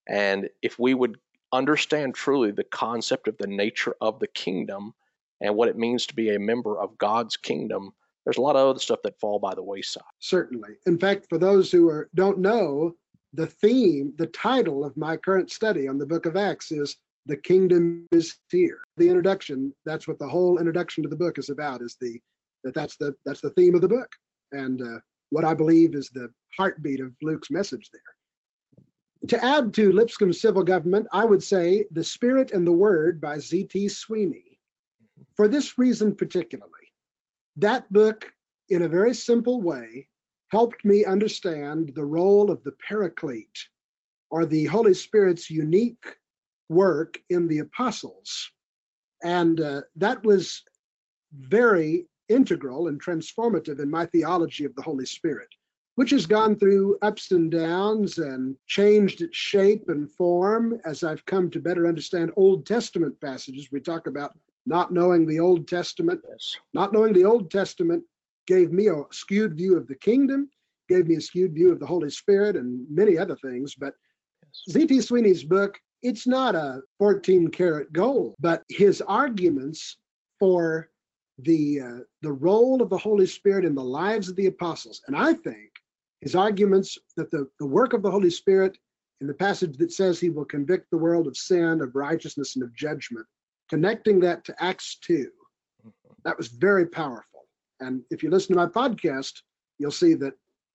And 0.08 0.50
if 0.62 0.78
we 0.80 0.94
would 0.94 1.18
understand 1.52 2.16
truly 2.16 2.52
the 2.52 2.64
concept 2.64 3.28
of 3.28 3.38
the 3.38 3.48
nature 3.48 3.96
of 4.02 4.20
the 4.20 4.28
kingdom 4.28 4.94
and 5.42 5.56
what 5.56 5.68
it 5.68 5.78
means 5.78 6.06
to 6.08 6.16
be 6.16 6.34
a 6.34 6.40
member 6.40 6.80
of 6.80 6.98
God's 6.98 7.38
kingdom, 7.38 7.92
there's 8.24 8.38
a 8.38 8.42
lot 8.42 8.56
of 8.56 8.68
other 8.68 8.80
stuff 8.80 9.02
that 9.04 9.20
fall 9.20 9.40
by 9.40 9.54
the 9.54 9.64
wayside. 9.64 10.04
Certainly. 10.20 10.70
In 10.86 10.98
fact, 10.98 11.28
for 11.30 11.38
those 11.38 11.72
who 11.72 11.90
are, 11.90 12.10
don't 12.16 12.40
know, 12.40 12.96
the 13.36 13.48
theme, 13.48 14.14
the 14.18 14.28
title 14.28 14.86
of 14.86 14.96
my 14.96 15.18
current 15.18 15.52
study 15.52 15.88
on 15.88 15.98
the 15.98 16.06
book 16.06 16.26
of 16.26 16.38
Acts 16.38 16.72
is 16.72 16.96
The 17.26 17.38
Kingdom 17.38 18.08
is 18.12 18.36
Here. 18.50 18.80
The 18.98 19.08
introduction, 19.08 19.74
that's 19.86 20.08
what 20.08 20.20
the 20.20 20.28
whole 20.28 20.58
introduction 20.58 21.04
to 21.04 21.10
the 21.10 21.16
book 21.16 21.38
is 21.38 21.50
about, 21.50 21.82
is 21.82 21.98
the 22.00 22.20
that 22.64 22.74
that's 22.74 22.98
the 22.98 23.14
that's 23.26 23.42
the 23.42 23.52
theme 23.52 23.76
of 23.76 23.82
the 23.82 23.88
book. 23.88 24.10
And 24.52 24.82
uh, 24.82 25.00
what 25.30 25.46
I 25.46 25.54
believe 25.54 25.96
is 25.96 26.10
the 26.10 26.30
heartbeat 26.58 27.00
of 27.00 27.14
Luke's 27.22 27.52
message 27.52 27.90
there. 27.92 29.30
To 29.30 29.44
add 29.44 29.74
to 29.74 29.92
Lipscomb's 29.92 30.42
Civil 30.42 30.64
Government, 30.64 31.08
I 31.12 31.26
would 31.26 31.44
say 31.44 31.86
The 31.92 32.04
Spirit 32.04 32.52
and 32.52 32.66
the 32.66 32.72
Word 32.72 33.20
by 33.20 33.40
Z.T. 33.40 33.90
Sweeney. 33.90 34.60
For 35.36 35.48
this 35.48 35.78
reason 35.78 36.16
particularly, 36.16 36.72
that 37.58 37.92
book, 37.92 38.32
in 38.70 38.84
a 38.84 38.88
very 38.88 39.14
simple 39.14 39.62
way, 39.62 40.08
helped 40.50 40.86
me 40.86 41.06
understand 41.06 41.92
the 41.96 42.06
role 42.06 42.52
of 42.52 42.64
the 42.64 42.74
Paraclete 42.88 43.68
or 44.30 44.46
the 44.46 44.66
Holy 44.66 44.94
Spirit's 44.94 45.50
unique 45.50 46.06
work 46.70 47.20
in 47.30 47.48
the 47.48 47.60
apostles. 47.60 48.52
And 49.24 49.60
uh, 49.62 49.82
that 49.96 50.24
was 50.24 50.64
very 51.34 52.08
integral 52.30 52.88
and 52.88 53.02
transformative 53.02 53.80
in 53.80 53.90
my 53.90 54.06
theology 54.08 54.66
of 54.66 54.76
the 54.76 54.82
Holy 54.82 55.06
Spirit, 55.06 55.50
which 55.96 56.12
has 56.12 56.26
gone 56.26 56.58
through 56.58 56.98
ups 57.02 57.32
and 57.32 57.52
downs 57.52 58.18
and 58.18 58.56
changed 58.68 59.22
its 59.22 59.38
shape 59.38 59.90
and 59.90 60.12
form 60.12 60.80
as 60.86 61.04
I've 61.04 61.26
come 61.26 61.50
to 61.52 61.60
better 61.60 61.88
understand 61.88 62.32
Old 62.36 62.66
Testament 62.66 63.20
passages. 63.22 63.70
We 63.72 63.80
talk 63.80 64.08
about 64.08 64.38
not 64.66 64.92
knowing 64.92 65.26
the 65.26 65.40
Old 65.40 65.68
Testament. 65.68 66.22
Yes. 66.28 66.56
Not 66.74 66.92
knowing 66.92 67.14
the 67.14 67.26
Old 67.26 67.52
Testament 67.52 68.04
gave 68.48 68.72
me 68.72 68.88
a 68.88 69.04
skewed 69.12 69.56
view 69.56 69.78
of 69.78 69.88
the 69.88 69.96
kingdom, 69.96 70.50
gave 70.90 71.08
me 71.08 71.16
a 71.16 71.22
skewed 71.22 71.54
view 71.54 71.72
of 71.72 71.80
the 71.80 71.86
Holy 71.86 72.10
Spirit, 72.10 72.56
and 72.56 72.86
many 72.90 73.18
other 73.18 73.36
things. 73.38 73.76
But 73.76 73.94
Z.T. 74.70 75.02
Sweeney's 75.02 75.44
book, 75.44 75.80
it's 76.02 76.28
not 76.28 76.56
a 76.56 76.82
14 77.00 77.50
karat 77.50 77.92
gold, 77.94 78.36
but 78.40 78.64
his 78.70 79.02
arguments 79.02 79.98
for 80.40 80.90
the 81.40 81.82
uh, 81.82 82.00
the 82.22 82.32
role 82.32 82.82
of 82.82 82.90
the 82.90 82.98
Holy 82.98 83.26
Spirit 83.26 83.66
in 83.66 83.76
the 83.76 83.84
lives 83.84 84.30
of 84.30 84.36
the 84.38 84.46
apostles, 84.46 85.02
and 85.08 85.18
I 85.18 85.34
think 85.34 85.72
his 86.22 86.36
arguments 86.36 86.98
that 87.18 87.30
the, 87.30 87.48
the 87.60 87.66
work 87.66 87.94
of 87.94 88.02
the 88.02 88.10
Holy 88.10 88.30
Spirit 88.30 88.78
in 89.22 89.28
the 89.28 89.34
passage 89.34 89.78
that 89.78 89.92
says 89.92 90.20
he 90.20 90.30
will 90.30 90.46
convict 90.46 90.90
the 90.90 90.98
world 90.98 91.28
of 91.28 91.36
sin, 91.36 91.82
of 91.82 91.96
righteousness, 91.96 92.56
and 92.56 92.64
of 92.64 92.74
judgment 92.74 93.26
connecting 93.70 94.20
that 94.22 94.44
to 94.46 94.64
Acts 94.64 94.98
2, 95.02 95.30
that 96.24 96.38
was 96.38 96.48
very 96.48 96.86
powerful. 96.86 97.35
And 97.80 98.02
if 98.10 98.24
you 98.24 98.30
listen 98.30 98.56
to 98.56 98.62
my 98.62 98.68
podcast, 98.68 99.34
you'll 99.80 99.92
see 99.92 100.14
that 100.16 100.34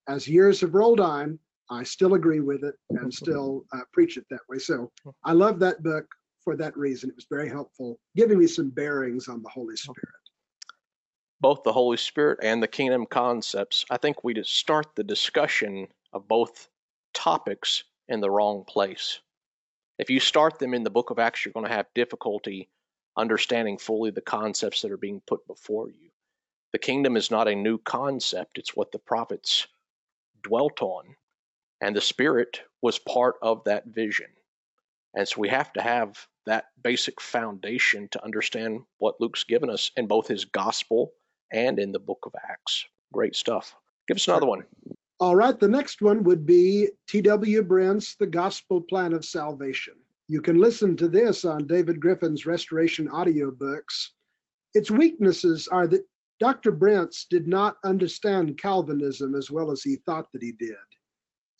as 0.08 0.28
years 0.28 0.60
have 0.60 0.74
rolled 0.74 1.00
on, 1.00 1.38
I 1.70 1.84
still 1.84 2.14
agree 2.14 2.40
with 2.40 2.64
it 2.64 2.74
and 2.90 3.12
still 3.22 3.64
uh, 3.72 3.80
preach 3.92 4.16
it 4.16 4.26
that 4.30 4.40
way. 4.48 4.58
So 4.58 4.90
I 5.24 5.32
love 5.32 5.58
that 5.60 5.82
book 5.82 6.06
for 6.42 6.56
that 6.56 6.76
reason. 6.76 7.10
It 7.10 7.16
was 7.16 7.26
very 7.30 7.48
helpful, 7.48 7.98
giving 8.16 8.38
me 8.38 8.46
some 8.46 8.70
bearings 8.70 9.28
on 9.28 9.42
the 9.42 9.48
Holy 9.48 9.76
Spirit. 9.76 9.98
Both 11.40 11.62
the 11.62 11.72
Holy 11.72 11.96
Spirit 11.96 12.40
and 12.42 12.62
the 12.62 12.68
kingdom 12.68 13.06
concepts, 13.06 13.84
I 13.90 13.96
think 13.96 14.22
we 14.22 14.34
just 14.34 14.54
start 14.54 14.94
the 14.94 15.04
discussion 15.04 15.88
of 16.12 16.28
both 16.28 16.68
topics 17.14 17.84
in 18.08 18.20
the 18.20 18.30
wrong 18.30 18.64
place. 18.64 19.20
If 19.98 20.10
you 20.10 20.20
start 20.20 20.58
them 20.58 20.74
in 20.74 20.82
the 20.82 20.90
book 20.90 21.10
of 21.10 21.18
Acts, 21.18 21.44
you're 21.44 21.52
going 21.52 21.66
to 21.66 21.72
have 21.72 21.86
difficulty 21.94 22.68
understanding 23.16 23.78
fully 23.78 24.10
the 24.10 24.20
concepts 24.20 24.82
that 24.82 24.90
are 24.90 24.96
being 24.96 25.20
put 25.26 25.46
before 25.46 25.90
you. 25.90 26.10
The 26.72 26.78
kingdom 26.78 27.16
is 27.16 27.30
not 27.30 27.48
a 27.48 27.54
new 27.54 27.78
concept, 27.78 28.58
it's 28.58 28.76
what 28.76 28.92
the 28.92 28.98
prophets 28.98 29.66
dwelt 30.42 30.80
on. 30.82 31.16
And 31.80 31.96
the 31.96 32.00
Spirit 32.00 32.60
was 32.82 32.98
part 32.98 33.36
of 33.42 33.64
that 33.64 33.86
vision. 33.86 34.28
And 35.14 35.26
so 35.26 35.40
we 35.40 35.48
have 35.48 35.72
to 35.72 35.82
have 35.82 36.26
that 36.46 36.66
basic 36.82 37.20
foundation 37.20 38.08
to 38.12 38.24
understand 38.24 38.80
what 38.98 39.20
Luke's 39.20 39.44
given 39.44 39.70
us 39.70 39.90
in 39.96 40.06
both 40.06 40.28
his 40.28 40.44
gospel 40.44 41.12
and 41.52 41.78
in 41.78 41.92
the 41.92 41.98
book 41.98 42.20
of 42.24 42.34
Acts. 42.48 42.84
Great 43.12 43.34
stuff. 43.34 43.74
Give 44.06 44.16
us 44.16 44.28
another 44.28 44.46
one. 44.46 44.64
All 45.18 45.36
right, 45.36 45.58
the 45.58 45.68
next 45.68 46.00
one 46.00 46.22
would 46.24 46.46
be 46.46 46.88
T.W. 47.08 47.62
Brents' 47.62 48.14
The 48.14 48.26
Gospel 48.26 48.80
Plan 48.80 49.12
of 49.12 49.24
Salvation. 49.24 49.94
You 50.28 50.40
can 50.40 50.58
listen 50.58 50.96
to 50.96 51.08
this 51.08 51.44
on 51.44 51.66
David 51.66 52.00
Griffin's 52.00 52.46
Restoration 52.46 53.08
audiobooks. 53.08 54.10
Its 54.74 54.90
weaknesses 54.90 55.68
are 55.68 55.88
that 55.88 56.06
Dr. 56.40 56.72
Brents 56.72 57.26
did 57.28 57.46
not 57.46 57.76
understand 57.84 58.58
Calvinism 58.58 59.34
as 59.34 59.50
well 59.50 59.70
as 59.70 59.82
he 59.82 59.96
thought 59.96 60.32
that 60.32 60.42
he 60.42 60.52
did. 60.52 60.74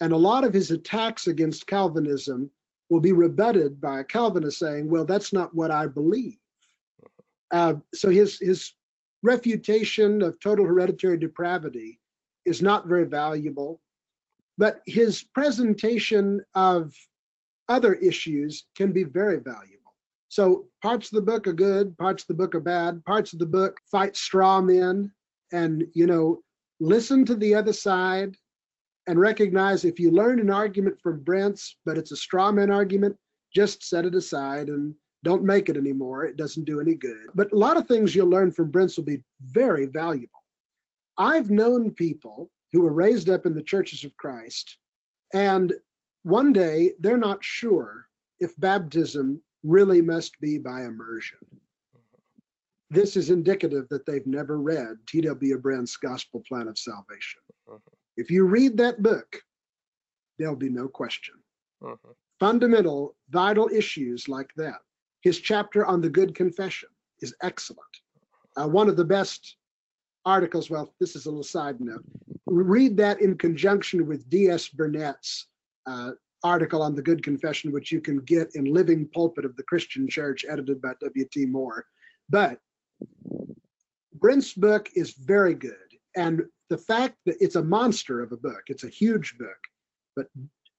And 0.00 0.12
a 0.12 0.16
lot 0.16 0.42
of 0.42 0.54
his 0.54 0.70
attacks 0.70 1.26
against 1.26 1.66
Calvinism 1.66 2.50
will 2.88 3.00
be 3.00 3.12
rebutted 3.12 3.80
by 3.80 4.00
a 4.00 4.04
Calvinist 4.04 4.58
saying, 4.58 4.88
well, 4.88 5.04
that's 5.04 5.32
not 5.32 5.54
what 5.54 5.70
I 5.70 5.86
believe. 5.86 6.38
Uh, 7.52 7.74
so 7.94 8.08
his, 8.08 8.38
his 8.38 8.72
refutation 9.22 10.22
of 10.22 10.40
total 10.40 10.64
hereditary 10.64 11.18
depravity 11.18 12.00
is 12.46 12.62
not 12.62 12.86
very 12.86 13.04
valuable. 13.04 13.80
But 14.56 14.80
his 14.86 15.22
presentation 15.22 16.40
of 16.54 16.94
other 17.68 17.94
issues 17.94 18.64
can 18.74 18.92
be 18.92 19.04
very 19.04 19.38
valuable. 19.38 19.79
So 20.30 20.66
parts 20.80 21.08
of 21.08 21.16
the 21.16 21.22
book 21.22 21.48
are 21.48 21.52
good, 21.52 21.98
parts 21.98 22.22
of 22.22 22.28
the 22.28 22.34
book 22.34 22.54
are 22.54 22.60
bad, 22.60 23.04
parts 23.04 23.32
of 23.32 23.40
the 23.40 23.46
book 23.46 23.76
fight 23.90 24.16
straw 24.16 24.60
men 24.60 25.12
and, 25.52 25.84
you 25.92 26.06
know, 26.06 26.40
listen 26.78 27.24
to 27.24 27.34
the 27.34 27.52
other 27.52 27.72
side 27.72 28.36
and 29.08 29.18
recognize 29.18 29.84
if 29.84 29.98
you 29.98 30.12
learn 30.12 30.38
an 30.38 30.48
argument 30.48 31.00
from 31.02 31.24
Brents, 31.24 31.76
but 31.84 31.98
it's 31.98 32.12
a 32.12 32.16
straw 32.16 32.52
man 32.52 32.70
argument, 32.70 33.16
just 33.52 33.82
set 33.82 34.06
it 34.06 34.14
aside 34.14 34.68
and 34.68 34.94
don't 35.24 35.42
make 35.42 35.68
it 35.68 35.76
anymore. 35.76 36.24
It 36.24 36.36
doesn't 36.36 36.64
do 36.64 36.80
any 36.80 36.94
good. 36.94 37.26
But 37.34 37.50
a 37.52 37.58
lot 37.58 37.76
of 37.76 37.88
things 37.88 38.14
you'll 38.14 38.28
learn 38.28 38.52
from 38.52 38.70
Brents 38.70 38.96
will 38.96 39.04
be 39.04 39.24
very 39.42 39.86
valuable. 39.86 40.44
I've 41.18 41.50
known 41.50 41.90
people 41.90 42.52
who 42.72 42.82
were 42.82 42.92
raised 42.92 43.28
up 43.28 43.46
in 43.46 43.54
the 43.54 43.64
churches 43.64 44.04
of 44.04 44.16
Christ 44.16 44.78
and 45.34 45.72
one 46.22 46.52
day 46.52 46.92
they're 47.00 47.16
not 47.16 47.42
sure 47.42 48.06
if 48.38 48.54
baptism 48.60 49.42
really 49.62 50.00
must 50.00 50.38
be 50.40 50.58
by 50.58 50.82
immersion. 50.84 51.38
This 52.90 53.16
is 53.16 53.30
indicative 53.30 53.88
that 53.90 54.04
they've 54.04 54.26
never 54.26 54.58
read 54.58 54.96
T.W. 55.06 55.58
Brents' 55.58 55.96
Gospel 55.96 56.42
Plan 56.48 56.66
of 56.66 56.78
Salvation. 56.78 57.40
If 58.16 58.30
you 58.30 58.44
read 58.44 58.76
that 58.78 59.02
book, 59.02 59.40
there'll 60.38 60.56
be 60.56 60.68
no 60.68 60.88
question. 60.88 61.34
Fundamental, 62.40 63.14
vital 63.30 63.68
issues 63.72 64.28
like 64.28 64.50
that. 64.56 64.80
His 65.22 65.38
chapter 65.38 65.84
on 65.86 66.00
the 66.00 66.08
Good 66.08 66.34
Confession 66.34 66.88
is 67.20 67.34
excellent. 67.42 67.80
Uh, 68.56 68.66
one 68.66 68.88
of 68.88 68.96
the 68.96 69.04
best 69.04 69.56
articles, 70.24 70.70
well, 70.70 70.92
this 70.98 71.14
is 71.14 71.26
a 71.26 71.28
little 71.28 71.42
side 71.42 71.80
note. 71.80 72.04
Read 72.46 72.96
that 72.96 73.20
in 73.20 73.38
conjunction 73.38 74.06
with 74.06 74.28
D.S. 74.28 74.68
Burnett's 74.68 75.46
uh, 75.86 76.12
article 76.42 76.82
on 76.82 76.94
the 76.94 77.02
Good 77.02 77.22
Confession, 77.22 77.72
which 77.72 77.92
you 77.92 78.00
can 78.00 78.18
get 78.20 78.54
in 78.54 78.64
Living 78.64 79.08
Pulpit 79.12 79.44
of 79.44 79.56
the 79.56 79.62
Christian 79.62 80.08
Church, 80.08 80.44
edited 80.48 80.80
by 80.80 80.92
W.T. 81.00 81.46
Moore. 81.46 81.84
But 82.28 82.58
Brents' 84.14 84.54
book 84.54 84.88
is 84.94 85.12
very 85.12 85.54
good. 85.54 85.74
And 86.16 86.42
the 86.68 86.78
fact 86.78 87.16
that 87.26 87.36
it's 87.40 87.56
a 87.56 87.62
monster 87.62 88.22
of 88.22 88.32
a 88.32 88.36
book, 88.36 88.62
it's 88.68 88.84
a 88.84 88.88
huge 88.88 89.36
book, 89.38 89.58
but 90.16 90.26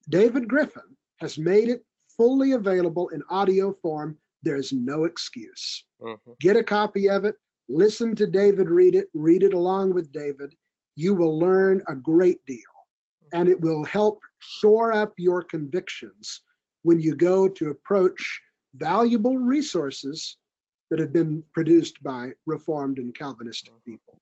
David 0.10 0.47
Griffin 0.47 0.95
has 1.19 1.38
made 1.38 1.69
it 1.69 1.86
fully 2.17 2.54
available 2.54 3.10
in 3.10 3.21
audio 3.30 3.74
form. 3.82 4.17
There's 4.43 4.74
no 4.74 5.06
excuse. 5.06 5.86
Mm-hmm. 6.02 6.32
Get 6.39 6.58
a 6.58 6.63
copy 6.63 7.10
of 7.10 7.26
it, 7.26 7.36
listen 7.69 8.15
to 8.15 8.28
David 8.28 8.69
read 8.69 8.95
it, 8.95 9.08
read 9.13 9.43
it 9.43 9.54
along 9.54 9.93
with 9.93 10.12
David. 10.12 10.54
You 10.95 11.13
will 11.13 11.39
learn 11.39 11.82
a 11.88 11.95
great 11.95 12.45
deal 12.45 12.60
and 13.34 13.48
it 13.50 13.60
will 13.60 13.84
help 13.84 14.22
shore 14.39 14.94
up 14.94 15.13
your 15.17 15.44
convictions 15.44 16.41
when 16.84 17.00
you 17.00 17.15
go 17.15 17.48
to 17.48 17.70
approach 17.70 18.41
valuable 18.76 19.38
resources 19.38 20.38
that 20.89 21.00
have 21.00 21.13
been 21.13 21.44
produced 21.54 22.02
by 22.04 22.32
Reformed 22.46 22.98
and 22.98 23.15
Calvinistic 23.15 23.74
mm-hmm. 23.74 23.91
people. 23.91 24.20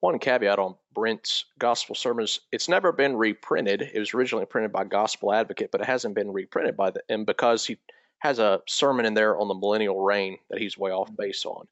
One 0.00 0.18
caveat 0.18 0.58
on 0.58 0.74
Brents' 0.92 1.46
gospel 1.58 1.94
sermons: 1.94 2.40
it's 2.52 2.68
never 2.68 2.92
been 2.92 3.16
reprinted. 3.16 3.82
It 3.82 3.98
was 3.98 4.14
originally 4.14 4.46
printed 4.46 4.72
by 4.72 4.84
Gospel 4.84 5.32
Advocate, 5.32 5.70
but 5.72 5.80
it 5.80 5.86
hasn't 5.86 6.14
been 6.14 6.32
reprinted 6.32 6.76
by 6.76 6.92
them 7.08 7.24
because 7.24 7.64
he 7.64 7.78
has 8.18 8.38
a 8.38 8.60
sermon 8.68 9.06
in 9.06 9.14
there 9.14 9.38
on 9.38 9.48
the 9.48 9.54
millennial 9.54 10.00
reign 10.00 10.38
that 10.50 10.60
he's 10.60 10.76
way 10.76 10.90
off 10.90 11.08
mm-hmm. 11.08 11.22
base 11.22 11.46
on, 11.46 11.66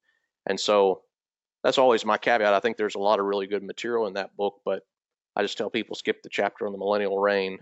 and 0.46 0.58
so 0.58 1.02
that's 1.62 1.78
always 1.78 2.04
my 2.04 2.18
caveat. 2.18 2.54
I 2.54 2.60
think 2.60 2.76
there's 2.76 2.94
a 2.94 3.00
lot 3.00 3.20
of 3.20 3.26
really 3.26 3.46
good 3.46 3.62
material 3.62 4.06
in 4.06 4.14
that 4.14 4.36
book, 4.36 4.60
but 4.64 4.82
I 5.36 5.42
just 5.42 5.58
tell 5.58 5.70
people 5.70 5.96
skip 5.96 6.22
the 6.22 6.28
chapter 6.28 6.66
on 6.66 6.72
the 6.72 6.78
millennial 6.78 7.18
reign. 7.18 7.58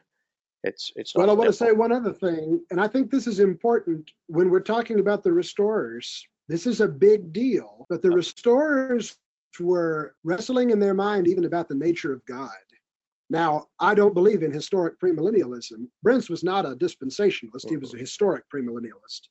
It's 0.65 0.93
it's. 0.97 1.15
Well, 1.15 1.31
I 1.31 1.35
want 1.35 1.49
to 1.49 1.53
say 1.53 1.73
one 1.73 1.93
other 1.93 2.13
thing, 2.13 2.61
and 2.71 2.81
I 2.81 2.87
think 2.87 3.11
this 3.11 3.27
is 3.27 3.41
important 3.41 4.11
when 4.29 4.51
we're 4.51 4.61
talking 4.61 5.01
about 5.01 5.23
the 5.23 5.33
restorers. 5.33 6.27
This 6.49 6.67
is 6.67 6.81
a 6.81 6.89
big 6.89 7.33
deal, 7.33 7.87
but 7.89 8.03
the 8.03 8.11
restorers 8.11 9.17
were 9.61 10.15
wrestling 10.25 10.71
in 10.71 10.79
their 10.79 10.95
mind 10.95 11.29
even 11.29 11.45
about 11.45 11.69
the 11.69 11.75
nature 11.75 12.13
of 12.13 12.25
God. 12.27 12.51
Now, 13.31 13.69
I 13.81 13.95
don't 13.95 14.15
believe 14.15 14.43
in 14.43 14.53
historic 14.53 15.01
premillennialism. 15.01 15.87
Brents 16.03 16.29
was 16.29 16.45
not 16.45 16.67
a 16.67 16.77
dispensationalist, 16.77 17.69
he 17.69 17.79
was 17.79 17.95
a 17.95 17.99
historic 17.99 18.45
premillennialist. 18.55 19.29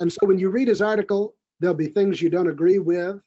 And 0.00 0.10
so 0.10 0.20
when 0.22 0.38
you 0.38 0.48
read 0.48 0.68
his 0.68 0.80
article, 0.80 1.34
there'll 1.60 1.76
be 1.76 1.88
things 1.88 2.22
you 2.22 2.30
don't 2.30 2.48
agree 2.48 2.78
with, 2.78 3.20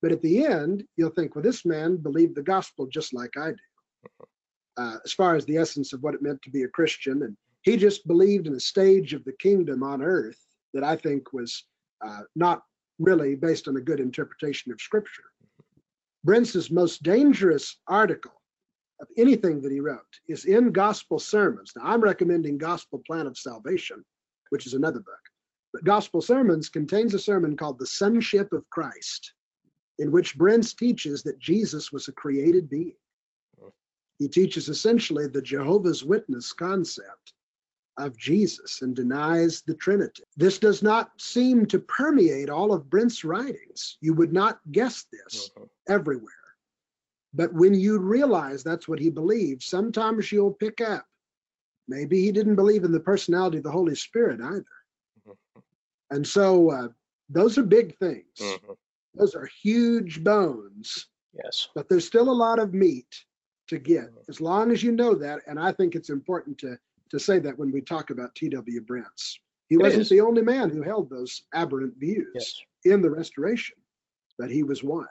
but 0.00 0.12
at 0.12 0.22
the 0.22 0.46
end, 0.46 0.84
you'll 0.96 1.10
think, 1.10 1.34
well, 1.34 1.42
this 1.42 1.64
man 1.64 1.96
believed 1.96 2.36
the 2.36 2.42
gospel 2.42 2.86
just 2.86 3.12
like 3.12 3.36
I 3.36 3.50
do, 3.50 3.56
uh, 4.76 4.96
as 5.04 5.12
far 5.12 5.34
as 5.34 5.44
the 5.44 5.56
essence 5.56 5.92
of 5.92 6.02
what 6.02 6.14
it 6.14 6.22
meant 6.22 6.40
to 6.42 6.50
be 6.50 6.62
a 6.62 6.68
Christian. 6.68 7.22
And 7.22 7.36
he 7.62 7.76
just 7.76 8.06
believed 8.06 8.46
in 8.46 8.54
a 8.54 8.60
stage 8.60 9.14
of 9.14 9.24
the 9.24 9.34
kingdom 9.34 9.82
on 9.82 10.02
earth 10.02 10.40
that 10.74 10.84
I 10.84 10.96
think 10.96 11.32
was 11.32 11.64
uh, 12.04 12.22
not 12.34 12.62
really 12.98 13.34
based 13.34 13.68
on 13.68 13.76
a 13.76 13.80
good 13.80 14.00
interpretation 14.00 14.72
of 14.72 14.80
scripture. 14.80 15.24
Brents' 16.24 16.70
most 16.70 17.02
dangerous 17.02 17.80
article 17.88 18.32
of 19.00 19.08
anything 19.16 19.60
that 19.60 19.72
he 19.72 19.80
wrote 19.80 20.00
is 20.28 20.44
in 20.44 20.70
Gospel 20.70 21.18
Sermons. 21.18 21.72
Now, 21.76 21.82
I'm 21.84 22.00
recommending 22.00 22.58
Gospel 22.58 23.02
Plan 23.06 23.26
of 23.26 23.36
Salvation, 23.36 24.04
which 24.50 24.66
is 24.66 24.74
another 24.74 25.00
book. 25.00 25.18
But 25.72 25.84
Gospel 25.84 26.20
Sermons 26.20 26.68
contains 26.68 27.14
a 27.14 27.18
sermon 27.18 27.56
called 27.56 27.78
The 27.78 27.86
Sonship 27.86 28.52
of 28.52 28.68
Christ, 28.70 29.32
in 29.98 30.12
which 30.12 30.36
Brents 30.36 30.74
teaches 30.74 31.22
that 31.24 31.38
Jesus 31.38 31.90
was 31.90 32.06
a 32.08 32.12
created 32.12 32.68
being. 32.68 32.94
He 34.22 34.28
teaches 34.28 34.68
essentially 34.68 35.26
the 35.26 35.42
Jehovah's 35.42 36.04
Witness 36.04 36.52
concept 36.52 37.32
of 37.98 38.16
Jesus 38.16 38.80
and 38.82 38.94
denies 38.94 39.62
the 39.62 39.74
Trinity. 39.74 40.22
This 40.36 40.60
does 40.60 40.80
not 40.80 41.10
seem 41.20 41.66
to 41.66 41.80
permeate 41.80 42.48
all 42.48 42.72
of 42.72 42.88
Brents' 42.88 43.24
writings. 43.24 43.98
You 44.00 44.14
would 44.14 44.32
not 44.32 44.60
guess 44.70 45.06
this 45.12 45.50
uh-huh. 45.56 45.66
everywhere. 45.88 46.30
But 47.34 47.52
when 47.52 47.74
you 47.74 47.98
realize 47.98 48.62
that's 48.62 48.86
what 48.86 49.00
he 49.00 49.10
believes, 49.10 49.66
sometimes 49.66 50.30
you'll 50.30 50.52
pick 50.54 50.80
up. 50.80 51.04
Maybe 51.88 52.20
he 52.20 52.30
didn't 52.30 52.54
believe 52.54 52.84
in 52.84 52.92
the 52.92 53.00
personality 53.00 53.56
of 53.56 53.64
the 53.64 53.72
Holy 53.72 53.96
Spirit 53.96 54.40
either. 54.40 54.64
Uh-huh. 55.28 55.60
And 56.12 56.24
so 56.24 56.70
uh, 56.70 56.88
those 57.28 57.58
are 57.58 57.64
big 57.64 57.98
things. 57.98 58.40
Uh-huh. 58.40 58.74
Those 59.16 59.34
are 59.34 59.48
huge 59.60 60.22
bones. 60.22 61.08
Yes. 61.42 61.70
But 61.74 61.88
there's 61.88 62.06
still 62.06 62.30
a 62.30 62.40
lot 62.46 62.60
of 62.60 62.72
meat 62.72 63.24
to 63.72 63.78
get 63.78 64.12
as 64.28 64.40
long 64.40 64.70
as 64.70 64.82
you 64.82 64.92
know 64.92 65.14
that. 65.14 65.40
And 65.46 65.58
I 65.58 65.72
think 65.72 65.94
it's 65.94 66.10
important 66.10 66.58
to 66.58 66.78
to 67.10 67.18
say 67.18 67.38
that 67.38 67.58
when 67.58 67.70
we 67.70 67.80
talk 67.80 68.10
about 68.10 68.34
T.W. 68.34 68.80
Brents. 68.82 69.38
He 69.68 69.74
it 69.74 69.82
wasn't 69.82 70.02
is. 70.02 70.08
the 70.08 70.20
only 70.20 70.40
man 70.40 70.70
who 70.70 70.82
held 70.82 71.10
those 71.10 71.42
aberrant 71.52 71.94
views 71.98 72.26
yes. 72.34 72.54
in 72.84 73.02
the 73.02 73.10
Restoration, 73.10 73.76
but 74.38 74.50
he 74.50 74.62
was 74.62 74.82
one. 74.82 75.06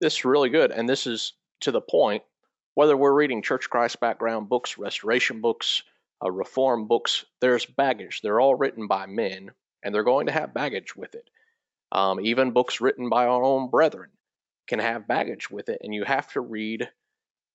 This 0.00 0.14
is 0.14 0.24
really 0.26 0.50
good. 0.50 0.72
And 0.72 0.86
this 0.88 1.06
is 1.06 1.34
to 1.60 1.70
the 1.70 1.80
point 1.80 2.22
whether 2.74 2.96
we're 2.96 3.14
reading 3.14 3.40
Church 3.40 3.68
Christ 3.70 3.98
background 4.00 4.48
books, 4.50 4.76
Restoration 4.76 5.40
books, 5.40 5.82
uh, 6.22 6.30
Reform 6.30 6.86
books, 6.86 7.24
there's 7.40 7.64
baggage. 7.64 8.20
They're 8.22 8.40
all 8.40 8.54
written 8.54 8.86
by 8.86 9.06
men, 9.06 9.50
and 9.82 9.94
they're 9.94 10.04
going 10.04 10.26
to 10.26 10.32
have 10.32 10.54
baggage 10.54 10.94
with 10.96 11.14
it. 11.14 11.28
Um, 11.92 12.20
even 12.20 12.52
books 12.52 12.80
written 12.80 13.08
by 13.08 13.26
our 13.26 13.42
own 13.42 13.70
brethren 13.70 14.10
can 14.66 14.78
have 14.78 15.08
baggage 15.08 15.50
with 15.50 15.70
it, 15.70 15.80
and 15.82 15.94
you 15.94 16.04
have 16.04 16.30
to 16.32 16.40
read 16.40 16.88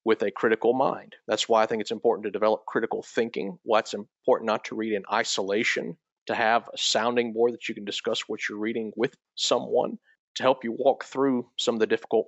with 0.07 0.21
a 0.21 0.31
critical 0.31 0.71
mind. 0.71 1.17
That's 1.27 1.49
why 1.49 1.61
I 1.61 1.65
think 1.65 1.81
it's 1.81 1.91
important 1.91 2.23
to 2.23 2.31
develop 2.31 2.65
critical 2.65 3.03
thinking. 3.03 3.59
Why 3.63 3.79
it's 3.79 3.93
important 3.93 4.47
not 4.47 4.63
to 4.65 4.75
read 4.75 4.93
in 4.93 5.03
isolation, 5.11 5.97
to 6.27 6.33
have 6.33 6.69
a 6.73 6.77
sounding 6.77 7.33
board 7.33 7.51
that 7.51 7.67
you 7.67 7.75
can 7.75 7.83
discuss 7.83 8.21
what 8.21 8.47
you're 8.47 8.57
reading 8.57 8.93
with 8.95 9.13
someone 9.35 9.99
to 10.35 10.43
help 10.43 10.63
you 10.63 10.71
walk 10.71 11.03
through 11.03 11.49
some 11.57 11.75
of 11.75 11.81
the 11.81 11.87
difficult 11.87 12.27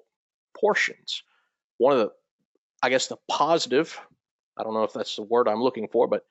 portions. 0.60 1.24
One 1.78 1.94
of 1.94 2.00
the, 2.00 2.10
I 2.84 2.89
guess, 2.89 3.08
the 3.08 3.15
positive, 3.30 3.98
I 4.58 4.63
don't 4.63 4.74
know 4.74 4.84
if 4.84 4.92
that's 4.92 5.15
the 5.15 5.24
word 5.24 5.48
I'm 5.48 5.63
looking 5.63 5.88
for, 5.88 6.06
but 6.06 6.26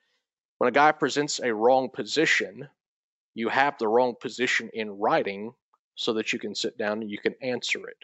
when 0.59 0.67
a 0.67 0.71
guy 0.71 0.91
presents 0.91 1.39
a 1.39 1.51
wrong 1.51 1.89
position, 1.91 2.69
you 3.33 3.49
have 3.49 3.75
the 3.79 3.87
wrong 3.87 4.13
position 4.21 4.69
in 4.71 4.91
writing 4.91 5.53
so 5.95 6.13
that 6.13 6.31
you 6.31 6.37
can 6.37 6.53
sit 6.53 6.77
down 6.77 7.01
and 7.01 7.09
you 7.09 7.17
can 7.17 7.33
answer 7.41 7.87
it. 7.87 7.97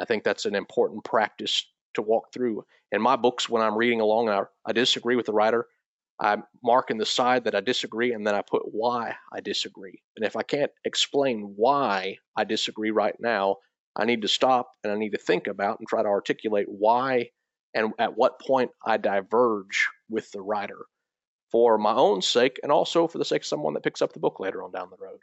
I 0.00 0.04
think 0.04 0.22
that's 0.22 0.46
an 0.46 0.54
important 0.54 1.02
practice 1.02 1.66
to 1.94 2.02
walk 2.02 2.32
through. 2.32 2.64
In 2.92 3.02
my 3.02 3.16
books, 3.16 3.48
when 3.48 3.62
I'm 3.62 3.76
reading 3.76 4.00
along, 4.00 4.28
I, 4.28 4.42
I 4.64 4.72
disagree 4.72 5.16
with 5.16 5.26
the 5.26 5.32
writer. 5.32 5.66
I 6.20 6.36
mark 6.64 6.90
in 6.90 6.98
the 6.98 7.06
side 7.06 7.44
that 7.44 7.54
I 7.54 7.60
disagree, 7.60 8.12
and 8.12 8.26
then 8.26 8.34
I 8.34 8.42
put 8.42 8.62
why 8.72 9.14
I 9.32 9.40
disagree. 9.40 10.02
And 10.16 10.24
if 10.24 10.36
I 10.36 10.42
can't 10.42 10.72
explain 10.84 11.52
why 11.56 12.18
I 12.36 12.44
disagree 12.44 12.90
right 12.90 13.14
now, 13.20 13.56
I 13.96 14.04
need 14.04 14.22
to 14.22 14.28
stop 14.28 14.72
and 14.82 14.92
I 14.92 14.96
need 14.96 15.12
to 15.12 15.18
think 15.18 15.46
about 15.46 15.78
and 15.78 15.88
try 15.88 16.02
to 16.02 16.08
articulate 16.08 16.66
why 16.68 17.30
and 17.74 17.92
at 17.98 18.16
what 18.16 18.40
point 18.40 18.70
I 18.84 18.96
diverge 18.96 19.88
with 20.08 20.30
the 20.30 20.40
writer 20.40 20.86
for 21.50 21.78
my 21.78 21.94
own 21.94 22.22
sake 22.22 22.60
and 22.62 22.70
also 22.70 23.08
for 23.08 23.18
the 23.18 23.24
sake 23.24 23.42
of 23.42 23.46
someone 23.46 23.74
that 23.74 23.82
picks 23.82 24.00
up 24.00 24.12
the 24.12 24.20
book 24.20 24.38
later 24.38 24.62
on 24.62 24.70
down 24.70 24.90
the 24.90 25.04
road. 25.04 25.20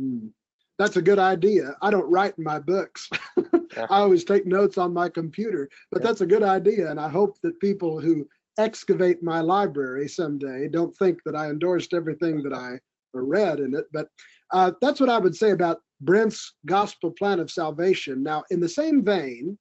Mm 0.00 0.30
that's 0.78 0.96
a 0.96 1.02
good 1.02 1.18
idea. 1.18 1.76
I 1.82 1.90
don't 1.90 2.10
write 2.10 2.34
in 2.38 2.44
my 2.44 2.58
books. 2.58 3.08
yeah. 3.36 3.86
I 3.90 3.98
always 4.00 4.24
take 4.24 4.46
notes 4.46 4.78
on 4.78 4.92
my 4.92 5.08
computer, 5.08 5.68
but 5.90 6.02
yeah. 6.02 6.08
that's 6.08 6.20
a 6.20 6.26
good 6.26 6.42
idea. 6.42 6.90
And 6.90 7.00
I 7.00 7.08
hope 7.08 7.38
that 7.42 7.60
people 7.60 8.00
who 8.00 8.28
excavate 8.58 9.22
my 9.22 9.40
library 9.40 10.08
someday 10.08 10.68
don't 10.68 10.96
think 10.96 11.20
that 11.24 11.36
I 11.36 11.48
endorsed 11.48 11.94
everything 11.94 12.42
that 12.42 12.52
I 12.52 12.78
read 13.12 13.60
in 13.60 13.74
it. 13.74 13.86
But 13.92 14.08
uh, 14.52 14.72
that's 14.80 15.00
what 15.00 15.08
I 15.08 15.18
would 15.18 15.34
say 15.34 15.50
about 15.50 15.80
Brents' 16.00 16.54
Gospel 16.66 17.10
Plan 17.10 17.40
of 17.40 17.50
Salvation. 17.50 18.22
Now, 18.22 18.44
in 18.50 18.60
the 18.60 18.68
same 18.68 19.04
vein, 19.04 19.58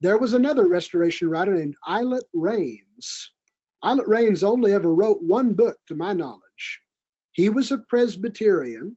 there 0.00 0.18
was 0.18 0.32
another 0.32 0.66
restoration 0.66 1.28
writer 1.28 1.54
named 1.54 1.76
Aylett 1.86 2.24
Raines. 2.34 3.32
Aylett 3.84 4.08
Raines 4.08 4.42
only 4.42 4.72
ever 4.72 4.94
wrote 4.94 5.22
one 5.22 5.52
book, 5.52 5.76
to 5.88 5.94
my 5.94 6.12
knowledge. 6.12 6.80
He 7.32 7.48
was 7.48 7.70
a 7.70 7.78
Presbyterian 7.78 8.96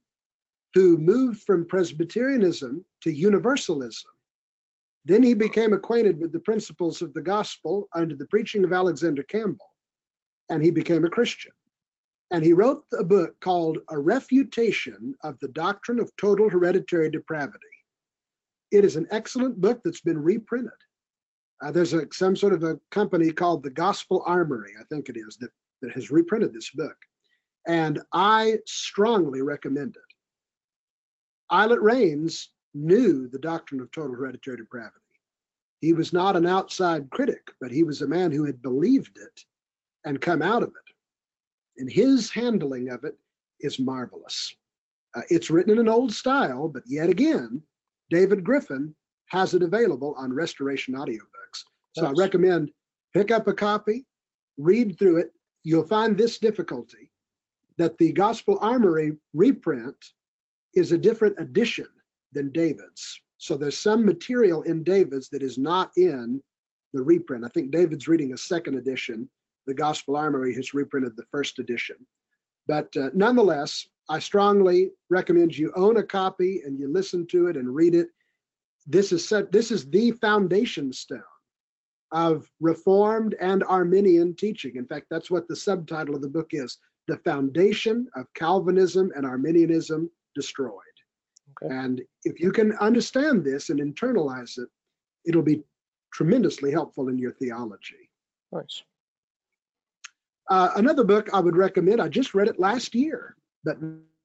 who 0.73 0.97
moved 0.97 1.41
from 1.43 1.65
Presbyterianism 1.65 2.83
to 3.01 3.11
Universalism. 3.11 4.09
Then 5.05 5.21
he 5.21 5.33
became 5.33 5.73
acquainted 5.73 6.19
with 6.19 6.31
the 6.31 6.39
principles 6.39 7.01
of 7.01 7.13
the 7.13 7.21
gospel 7.21 7.89
under 7.93 8.15
the 8.15 8.27
preaching 8.27 8.63
of 8.63 8.73
Alexander 8.73 9.23
Campbell, 9.23 9.69
and 10.49 10.63
he 10.63 10.71
became 10.71 11.05
a 11.05 11.09
Christian. 11.09 11.51
And 12.31 12.43
he 12.43 12.53
wrote 12.53 12.83
a 12.97 13.03
book 13.03 13.39
called 13.41 13.79
A 13.89 13.99
Refutation 13.99 15.13
of 15.23 15.37
the 15.39 15.49
Doctrine 15.49 15.99
of 15.99 16.15
Total 16.15 16.49
Hereditary 16.49 17.11
Depravity. 17.11 17.59
It 18.71 18.83
is 18.83 18.95
an 18.95 19.07
excellent 19.11 19.61
book 19.61 19.81
that's 19.83 20.01
been 20.01 20.17
reprinted. 20.17 20.71
Uh, 21.61 21.71
there's 21.71 21.93
a, 21.93 22.07
some 22.11 22.35
sort 22.35 22.53
of 22.53 22.63
a 22.63 22.79
company 22.89 23.31
called 23.31 23.61
the 23.61 23.69
Gospel 23.69 24.23
Armory, 24.25 24.71
I 24.79 24.83
think 24.85 25.09
it 25.09 25.17
is, 25.17 25.37
that, 25.37 25.51
that 25.81 25.91
has 25.91 26.09
reprinted 26.09 26.53
this 26.53 26.71
book. 26.71 26.95
And 27.67 28.01
I 28.13 28.57
strongly 28.65 29.41
recommend 29.41 29.95
it. 29.95 30.12
Aylett 31.51 31.81
Raines 31.81 32.49
knew 32.73 33.27
the 33.27 33.39
doctrine 33.39 33.81
of 33.81 33.91
total 33.91 34.15
hereditary 34.15 34.57
depravity. 34.57 34.97
He 35.81 35.93
was 35.93 36.13
not 36.13 36.35
an 36.35 36.47
outside 36.47 37.09
critic, 37.09 37.51
but 37.59 37.71
he 37.71 37.83
was 37.83 38.01
a 38.01 38.07
man 38.07 38.31
who 38.31 38.45
had 38.45 38.61
believed 38.61 39.17
it 39.17 39.43
and 40.05 40.21
come 40.21 40.41
out 40.41 40.63
of 40.63 40.69
it. 40.69 40.93
And 41.77 41.91
his 41.91 42.29
handling 42.29 42.89
of 42.89 43.03
it 43.03 43.17
is 43.59 43.79
marvelous. 43.79 44.55
Uh, 45.15 45.21
it's 45.29 45.49
written 45.49 45.73
in 45.73 45.79
an 45.79 45.89
old 45.89 46.13
style, 46.13 46.67
but 46.67 46.83
yet 46.85 47.09
again, 47.09 47.61
David 48.09 48.43
Griffin 48.43 48.95
has 49.27 49.53
it 49.53 49.63
available 49.63 50.15
on 50.17 50.33
Restoration 50.33 50.95
Audiobooks. 50.95 51.63
So 51.97 52.05
I 52.05 52.11
recommend 52.11 52.71
pick 53.13 53.31
up 53.31 53.47
a 53.47 53.53
copy, 53.53 54.05
read 54.57 54.97
through 54.97 55.17
it. 55.17 55.31
You'll 55.63 55.87
find 55.87 56.17
this 56.17 56.37
difficulty 56.37 57.11
that 57.77 57.97
the 57.97 58.11
Gospel 58.11 58.57
Armory 58.61 59.13
reprint 59.33 59.95
is 60.75 60.91
a 60.91 60.97
different 60.97 61.39
edition 61.39 61.87
than 62.33 62.51
David's. 62.51 63.21
So 63.37 63.57
there's 63.57 63.77
some 63.77 64.05
material 64.05 64.63
in 64.63 64.83
David's 64.83 65.29
that 65.29 65.43
is 65.43 65.57
not 65.57 65.91
in 65.97 66.41
the 66.93 67.01
reprint. 67.03 67.43
I 67.43 67.49
think 67.49 67.71
David's 67.71 68.07
reading 68.07 68.33
a 68.33 68.37
second 68.37 68.75
edition. 68.75 69.29
The 69.67 69.73
Gospel 69.73 70.15
Armory 70.15 70.53
has 70.55 70.73
reprinted 70.73 71.15
the 71.15 71.25
first 71.31 71.59
edition. 71.59 71.97
But 72.67 72.95
uh, 72.95 73.09
nonetheless, 73.13 73.87
I 74.09 74.19
strongly 74.19 74.91
recommend 75.09 75.57
you 75.57 75.71
own 75.75 75.97
a 75.97 76.03
copy 76.03 76.61
and 76.65 76.79
you 76.79 76.91
listen 76.91 77.25
to 77.27 77.47
it 77.47 77.57
and 77.57 77.73
read 77.73 77.95
it. 77.95 78.07
this 78.85 79.11
is 79.11 79.27
set, 79.27 79.51
this 79.51 79.71
is 79.71 79.89
the 79.89 80.11
foundation 80.11 80.91
stone 80.91 81.21
of 82.11 82.49
Reformed 82.59 83.35
and 83.39 83.63
Arminian 83.63 84.35
teaching. 84.35 84.75
In 84.75 84.85
fact, 84.85 85.07
that's 85.09 85.31
what 85.31 85.47
the 85.47 85.55
subtitle 85.55 86.15
of 86.15 86.21
the 86.21 86.29
book 86.29 86.49
is: 86.51 86.77
"The 87.07 87.17
Foundation 87.17 88.07
of 88.15 88.33
Calvinism 88.33 89.11
and 89.15 89.25
Arminianism 89.25 90.09
Destroyed." 90.35 90.81
Okay. 91.61 91.73
And 91.73 92.01
if 92.23 92.39
you 92.39 92.51
can 92.51 92.73
understand 92.77 93.43
this 93.43 93.69
and 93.69 93.79
internalize 93.79 94.57
it, 94.57 94.69
it'll 95.25 95.41
be 95.41 95.63
tremendously 96.13 96.71
helpful 96.71 97.09
in 97.09 97.17
your 97.17 97.31
theology. 97.31 98.09
Nice. 98.51 98.83
Uh, 100.49 100.71
another 100.75 101.03
book 101.03 101.29
I 101.33 101.39
would 101.39 101.55
recommend, 101.55 102.01
I 102.01 102.09
just 102.09 102.33
read 102.33 102.47
it 102.47 102.59
last 102.59 102.93
year, 102.93 103.35
but 103.63 103.77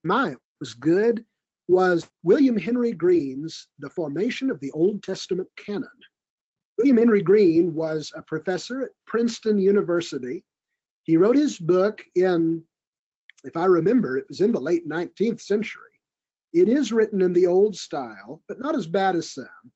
my, 0.03 0.31
it 0.31 0.37
was 0.59 0.73
good, 0.73 1.25
was 1.67 2.07
William 2.23 2.57
Henry 2.57 2.91
Green's 2.91 3.67
The 3.79 3.89
Formation 3.89 4.51
of 4.51 4.59
the 4.59 4.71
Old 4.71 5.01
Testament 5.03 5.47
Canon. 5.55 5.87
William 6.77 6.97
Henry 6.97 7.21
Green 7.21 7.73
was 7.73 8.11
a 8.15 8.21
professor 8.21 8.81
at 8.81 8.91
Princeton 9.05 9.59
University. 9.59 10.43
He 11.03 11.17
wrote 11.17 11.35
his 11.35 11.57
book 11.57 12.03
in, 12.15 12.63
if 13.43 13.55
I 13.55 13.65
remember, 13.65 14.17
it 14.17 14.25
was 14.29 14.41
in 14.41 14.51
the 14.51 14.59
late 14.59 14.87
19th 14.87 15.41
century. 15.41 15.88
It 16.53 16.67
is 16.67 16.91
written 16.91 17.21
in 17.21 17.33
the 17.33 17.47
old 17.47 17.75
style, 17.75 18.41
but 18.47 18.59
not 18.59 18.75
as 18.75 18.87
bad 18.87 19.15
as 19.15 19.33
some. 19.33 19.71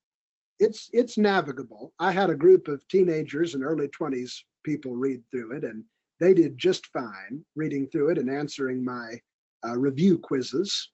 It's 0.59 0.89
it's 0.93 1.17
navigable. 1.17 1.93
I 1.99 2.11
had 2.11 2.29
a 2.29 2.35
group 2.35 2.67
of 2.67 2.87
teenagers 2.87 3.53
and 3.53 3.63
early 3.63 3.87
20s 3.89 4.33
people 4.63 4.95
read 4.95 5.21
through 5.29 5.57
it, 5.57 5.63
and 5.63 5.83
they 6.19 6.33
did 6.33 6.57
just 6.57 6.87
fine 6.87 7.43
reading 7.55 7.87
through 7.87 8.09
it 8.11 8.17
and 8.17 8.29
answering 8.29 8.83
my 8.83 9.19
uh, 9.67 9.77
review 9.77 10.17
quizzes. 10.17 10.89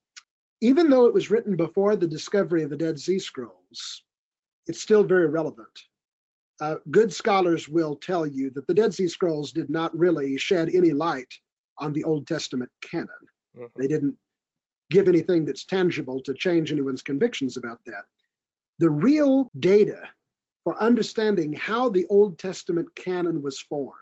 Even 0.60 0.90
though 0.90 1.06
it 1.06 1.14
was 1.14 1.30
written 1.30 1.56
before 1.56 1.96
the 1.96 2.06
discovery 2.06 2.62
of 2.62 2.70
the 2.70 2.76
Dead 2.76 2.98
Sea 2.98 3.18
Scrolls, 3.18 4.04
it's 4.66 4.82
still 4.82 5.02
very 5.04 5.26
relevant. 5.26 5.68
Uh, 6.60 6.76
good 6.90 7.12
scholars 7.12 7.68
will 7.68 7.96
tell 7.96 8.26
you 8.26 8.50
that 8.50 8.66
the 8.66 8.74
Dead 8.74 8.92
Sea 8.92 9.08
Scrolls 9.08 9.52
did 9.52 9.70
not 9.70 9.96
really 9.96 10.36
shed 10.36 10.68
any 10.74 10.92
light 10.92 11.32
on 11.78 11.92
the 11.94 12.04
Old 12.04 12.26
Testament 12.26 12.70
canon. 12.82 13.08
Mhm. 13.56 13.70
They 13.76 13.88
didn't 13.88 14.18
give 14.90 15.08
anything 15.08 15.44
that's 15.44 15.64
tangible 15.64 16.20
to 16.20 16.34
change 16.34 16.72
anyone's 16.72 17.02
convictions 17.02 17.56
about 17.56 17.80
that. 17.86 18.04
The 18.78 18.90
real 18.90 19.50
data 19.60 20.02
for 20.64 20.80
understanding 20.82 21.52
how 21.52 21.88
the 21.88 22.06
Old 22.06 22.38
Testament 22.38 22.94
canon 22.94 23.40
was 23.42 23.60
formed 23.60 23.94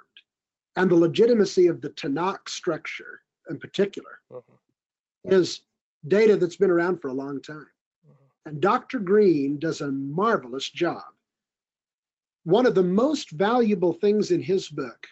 and 0.77 0.91
the 0.91 0.97
legitimacy 0.97 1.67
of 1.67 1.81
the 1.81 1.91
Tanakh 1.91 2.49
structure 2.49 3.21
in 3.51 3.59
particular 3.59 4.21
Mhm. 4.31 4.59
is 5.25 5.63
data 6.07 6.37
that's 6.37 6.57
been 6.57 6.71
around 6.71 7.01
for 7.01 7.09
a 7.09 7.15
long 7.15 7.41
time. 7.41 7.71
Mhm. 8.07 8.31
And 8.47 8.61
Dr. 8.61 8.99
Green 8.99 9.59
does 9.59 9.81
a 9.81 9.93
marvelous 9.93 10.71
job. 10.71 11.15
One 12.45 12.67
of 12.67 12.75
the 12.75 12.83
most 12.83 13.31
valuable 13.31 13.93
things 13.93 14.31
in 14.31 14.41
his 14.41 14.69
book 14.69 15.07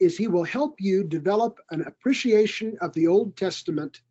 is 0.00 0.16
he 0.16 0.26
will 0.26 0.44
help 0.44 0.80
you 0.80 1.04
develop 1.04 1.60
an 1.70 1.82
appreciation 1.82 2.76
of 2.78 2.92
the 2.94 3.06
Old 3.06 3.36
Testament 3.36 4.02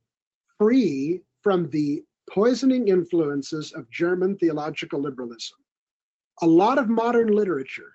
free 0.62 1.20
from 1.42 1.68
the 1.72 2.04
poisoning 2.30 2.88
influences 2.88 3.74
of 3.74 3.90
German 3.90 4.38
theological 4.38 5.02
liberalism. 5.02 5.58
A 6.44 6.46
lot 6.46 6.78
of 6.78 6.88
modern 6.88 7.30
literature 7.30 7.92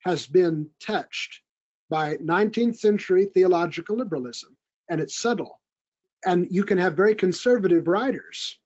has 0.00 0.26
been 0.26 0.68
touched 0.84 1.40
by 1.88 2.16
19th 2.16 2.76
century 2.76 3.24
theological 3.32 3.96
liberalism, 3.96 4.54
and 4.90 5.00
it's 5.00 5.16
subtle. 5.16 5.60
And 6.26 6.46
you 6.50 6.62
can 6.62 6.76
have 6.76 6.94
very 6.94 7.14
conservative 7.14 7.88
writers 7.88 8.58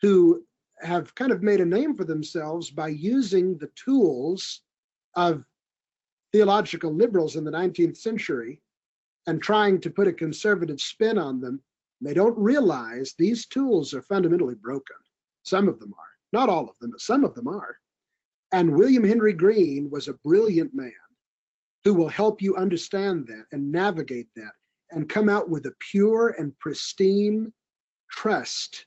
who 0.00 0.44
have 0.80 1.12
kind 1.16 1.32
of 1.32 1.42
made 1.42 1.60
a 1.60 1.66
name 1.66 1.96
for 1.96 2.04
themselves 2.04 2.70
by 2.70 2.88
using 2.88 3.58
the 3.58 3.70
tools 3.74 4.62
of 5.16 5.44
theological 6.30 6.94
liberals 6.94 7.34
in 7.34 7.42
the 7.42 7.50
19th 7.50 7.96
century 7.96 8.60
and 9.26 9.42
trying 9.42 9.80
to 9.80 9.90
put 9.90 10.06
a 10.06 10.12
conservative 10.12 10.80
spin 10.80 11.18
on 11.18 11.40
them. 11.40 11.60
They 12.02 12.14
don't 12.14 12.36
realize 12.36 13.14
these 13.16 13.46
tools 13.46 13.94
are 13.94 14.02
fundamentally 14.02 14.56
broken. 14.56 14.96
Some 15.44 15.68
of 15.68 15.78
them 15.78 15.94
are, 15.96 16.12
not 16.32 16.48
all 16.48 16.68
of 16.68 16.78
them, 16.80 16.90
but 16.90 17.00
some 17.00 17.24
of 17.24 17.34
them 17.34 17.46
are. 17.46 17.76
And 18.52 18.74
William 18.76 19.04
Henry 19.04 19.32
Green 19.32 19.88
was 19.88 20.08
a 20.08 20.14
brilliant 20.24 20.74
man 20.74 20.92
who 21.84 21.94
will 21.94 22.08
help 22.08 22.42
you 22.42 22.56
understand 22.56 23.26
that 23.28 23.44
and 23.52 23.70
navigate 23.70 24.28
that 24.36 24.52
and 24.90 25.08
come 25.08 25.28
out 25.28 25.48
with 25.48 25.66
a 25.66 25.74
pure 25.78 26.34
and 26.38 26.58
pristine 26.58 27.52
trust 28.10 28.86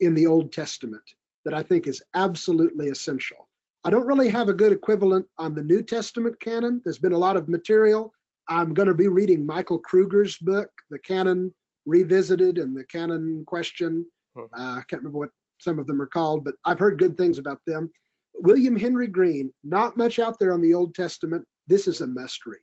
in 0.00 0.14
the 0.14 0.26
Old 0.26 0.52
Testament 0.52 1.02
that 1.44 1.54
I 1.54 1.62
think 1.62 1.86
is 1.86 2.02
absolutely 2.14 2.88
essential. 2.88 3.48
I 3.84 3.90
don't 3.90 4.06
really 4.06 4.28
have 4.28 4.48
a 4.48 4.54
good 4.54 4.72
equivalent 4.72 5.26
on 5.38 5.54
the 5.54 5.62
New 5.62 5.82
Testament 5.82 6.38
canon. 6.40 6.82
There's 6.84 6.98
been 6.98 7.12
a 7.12 7.18
lot 7.18 7.36
of 7.36 7.48
material. 7.48 8.12
I'm 8.48 8.74
going 8.74 8.88
to 8.88 8.94
be 8.94 9.08
reading 9.08 9.44
Michael 9.46 9.78
Kruger's 9.78 10.36
book, 10.36 10.70
The 10.90 10.98
Canon 10.98 11.54
Revisited 11.86 12.58
and 12.58 12.76
The 12.76 12.84
Canon 12.84 13.44
Question. 13.46 14.06
Mhm. 14.36 14.44
Uh, 14.44 14.78
I 14.78 14.82
can't 14.88 15.02
remember 15.02 15.18
what 15.18 15.30
some 15.58 15.78
of 15.78 15.86
them 15.86 16.00
are 16.00 16.06
called, 16.06 16.44
but 16.44 16.54
I've 16.64 16.78
heard 16.78 16.98
good 16.98 17.16
things 17.16 17.38
about 17.38 17.60
them. 17.66 17.90
William 18.34 18.76
Henry 18.76 19.06
Green, 19.06 19.52
not 19.64 19.96
much 19.96 20.18
out 20.18 20.38
there 20.38 20.52
on 20.52 20.60
the 20.60 20.74
Old 20.74 20.94
Testament. 20.94 21.46
This 21.66 21.86
is 21.86 22.00
a 22.00 22.06
must 22.06 22.46
read, 22.46 22.60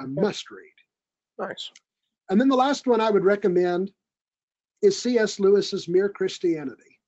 a 0.00 0.06
must 0.06 0.50
read. 0.50 0.72
Nice. 1.38 1.70
And 2.28 2.40
then 2.40 2.48
the 2.48 2.56
last 2.56 2.86
one 2.86 3.00
I 3.00 3.10
would 3.10 3.24
recommend 3.24 3.92
is 4.82 5.00
C.S. 5.00 5.40
Lewis's 5.40 5.88
Mere 5.88 6.08
Christianity. 6.08 6.98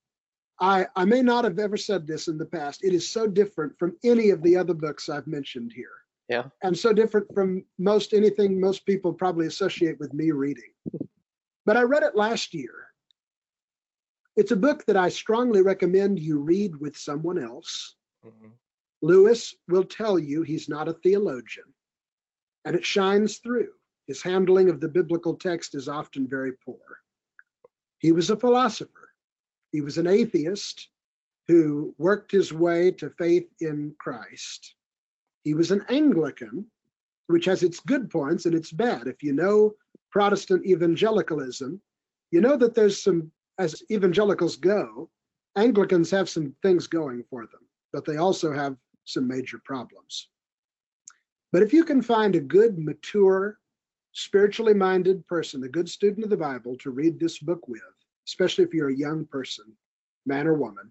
I, 0.60 0.86
I 0.94 1.04
may 1.04 1.22
not 1.22 1.44
have 1.44 1.58
ever 1.58 1.76
said 1.76 2.06
this 2.06 2.28
in 2.28 2.38
the 2.38 2.46
past. 2.46 2.84
It 2.84 2.92
is 2.92 3.08
so 3.08 3.26
different 3.26 3.76
from 3.78 3.96
any 4.04 4.30
of 4.30 4.42
the 4.42 4.56
other 4.56 4.74
books 4.74 5.08
I've 5.08 5.26
mentioned 5.26 5.72
here. 5.74 5.90
Yeah. 6.28 6.44
And 6.62 6.76
so 6.76 6.92
different 6.92 7.26
from 7.34 7.64
most 7.78 8.12
anything 8.12 8.60
most 8.60 8.86
people 8.86 9.12
probably 9.12 9.46
associate 9.46 9.98
with 9.98 10.14
me 10.14 10.30
reading. 10.30 10.70
But 11.64 11.76
I 11.76 11.82
read 11.82 12.02
it 12.02 12.16
last 12.16 12.54
year. 12.54 12.88
It's 14.36 14.50
a 14.50 14.56
book 14.56 14.84
that 14.86 14.96
I 14.96 15.08
strongly 15.08 15.62
recommend 15.62 16.18
you 16.18 16.38
read 16.38 16.76
with 16.76 16.96
someone 16.96 17.38
else. 17.38 17.96
Mhm. 18.24 18.52
Lewis 19.02 19.54
will 19.68 19.84
tell 19.84 20.18
you 20.18 20.42
he's 20.42 20.68
not 20.68 20.88
a 20.88 20.94
theologian, 20.94 21.74
and 22.64 22.74
it 22.74 22.84
shines 22.84 23.38
through. 23.38 23.74
His 24.06 24.22
handling 24.22 24.68
of 24.68 24.80
the 24.80 24.88
biblical 24.88 25.36
text 25.36 25.74
is 25.74 25.88
often 25.88 26.26
very 26.26 26.52
poor. 26.52 27.00
He 27.98 28.12
was 28.12 28.30
a 28.30 28.36
philosopher, 28.36 29.12
he 29.70 29.80
was 29.80 29.98
an 29.98 30.06
atheist 30.06 30.88
who 31.48 31.94
worked 31.98 32.30
his 32.30 32.52
way 32.52 32.90
to 32.92 33.10
faith 33.10 33.52
in 33.60 33.94
Christ. 33.98 34.76
He 35.44 35.54
was 35.54 35.70
an 35.70 35.84
Anglican, 35.88 36.70
which 37.26 37.44
has 37.46 37.62
its 37.62 37.80
good 37.80 38.10
points 38.10 38.46
and 38.46 38.54
its 38.54 38.70
bad. 38.70 39.06
If 39.08 39.22
you 39.22 39.32
know 39.32 39.76
Protestant 40.12 40.64
evangelicalism, 40.66 41.80
you 42.30 42.40
know 42.40 42.56
that 42.56 42.74
there's 42.74 43.02
some, 43.02 43.30
as 43.58 43.82
evangelicals 43.90 44.56
go, 44.56 45.10
Anglicans 45.56 46.10
have 46.10 46.28
some 46.28 46.54
things 46.62 46.86
going 46.86 47.24
for 47.28 47.42
them, 47.42 47.60
but 47.92 48.04
they 48.04 48.16
also 48.16 48.52
have 48.52 48.76
some 49.04 49.26
major 49.26 49.60
problems. 49.64 50.28
But 51.52 51.62
if 51.62 51.72
you 51.72 51.84
can 51.84 52.00
find 52.00 52.34
a 52.34 52.40
good, 52.40 52.78
mature, 52.78 53.58
spiritually 54.12 54.74
minded 54.74 55.26
person, 55.26 55.64
a 55.64 55.68
good 55.68 55.88
student 55.88 56.24
of 56.24 56.30
the 56.30 56.36
Bible 56.36 56.76
to 56.78 56.90
read 56.90 57.18
this 57.18 57.38
book 57.38 57.68
with, 57.68 57.82
especially 58.26 58.64
if 58.64 58.72
you're 58.72 58.88
a 58.88 58.96
young 58.96 59.26
person, 59.26 59.64
man 60.24 60.46
or 60.46 60.54
woman, 60.54 60.90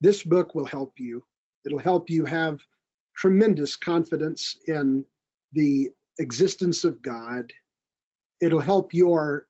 this 0.00 0.22
book 0.22 0.54
will 0.54 0.64
help 0.64 0.94
you. 0.98 1.22
It'll 1.66 1.78
help 1.78 2.08
you 2.08 2.24
have 2.24 2.60
tremendous 3.14 3.76
confidence 3.76 4.56
in 4.66 5.04
the 5.52 5.90
existence 6.18 6.84
of 6.84 7.02
God. 7.02 7.52
It'll 8.40 8.60
help 8.60 8.94
your 8.94 9.46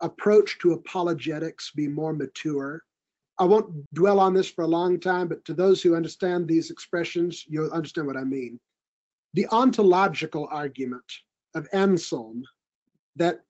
approach 0.00 0.58
to 0.58 0.72
apologetics 0.72 1.70
be 1.70 1.88
more 1.88 2.12
mature. 2.12 2.82
I 3.38 3.44
won't 3.44 3.72
dwell 3.94 4.20
on 4.20 4.34
this 4.34 4.48
for 4.50 4.62
a 4.62 4.68
long 4.68 4.98
time, 5.00 5.28
but 5.28 5.44
to 5.46 5.54
those 5.54 5.82
who 5.82 5.94
understand 5.94 6.46
these 6.46 6.70
expressions, 6.70 7.44
you'll 7.48 7.70
understand 7.70 8.06
what 8.06 8.16
I 8.16 8.24
mean. 8.24 8.60
The 9.34 9.46
ontological 9.48 10.48
argument 10.50 11.04
of 11.54 11.68
Anselm 11.72 12.44
that 13.16 13.44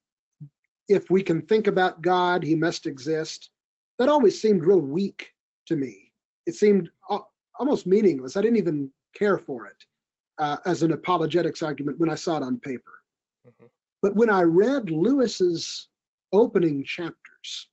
if 0.88 1.10
we 1.10 1.22
can 1.22 1.42
think 1.42 1.66
about 1.66 2.02
God, 2.02 2.42
he 2.42 2.54
must 2.54 2.86
exist, 2.86 3.50
that 3.98 4.08
always 4.08 4.40
seemed 4.40 4.64
real 4.64 4.80
weak 4.80 5.32
to 5.66 5.76
me. 5.76 6.12
It 6.46 6.54
seemed 6.54 6.90
almost 7.58 7.86
meaningless. 7.86 8.36
I 8.36 8.42
didn't 8.42 8.58
even 8.58 8.90
care 9.14 9.38
for 9.38 9.66
it 9.66 9.76
uh, 10.38 10.56
as 10.66 10.82
an 10.82 10.92
apologetics 10.92 11.62
argument 11.62 11.98
when 11.98 12.10
I 12.10 12.14
saw 12.14 12.36
it 12.36 12.42
on 12.42 12.58
paper. 12.58 12.92
Mhm. 13.46 13.68
But 14.02 14.16
when 14.16 14.28
I 14.28 14.42
read 14.42 14.90
Lewis's 14.90 15.88
opening 16.32 16.84
chapters, 16.84 17.68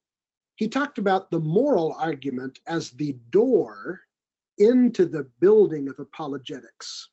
he 0.56 0.68
talked 0.68 1.00
about 1.00 1.32
the 1.32 1.40
moral 1.40 1.94
argument 2.00 2.60
as 2.68 2.92
the 2.92 3.14
door 3.32 4.02
into 4.60 5.06
the 5.06 5.24
building 5.40 5.88
of 5.90 6.00
apologetics. 6.00 7.10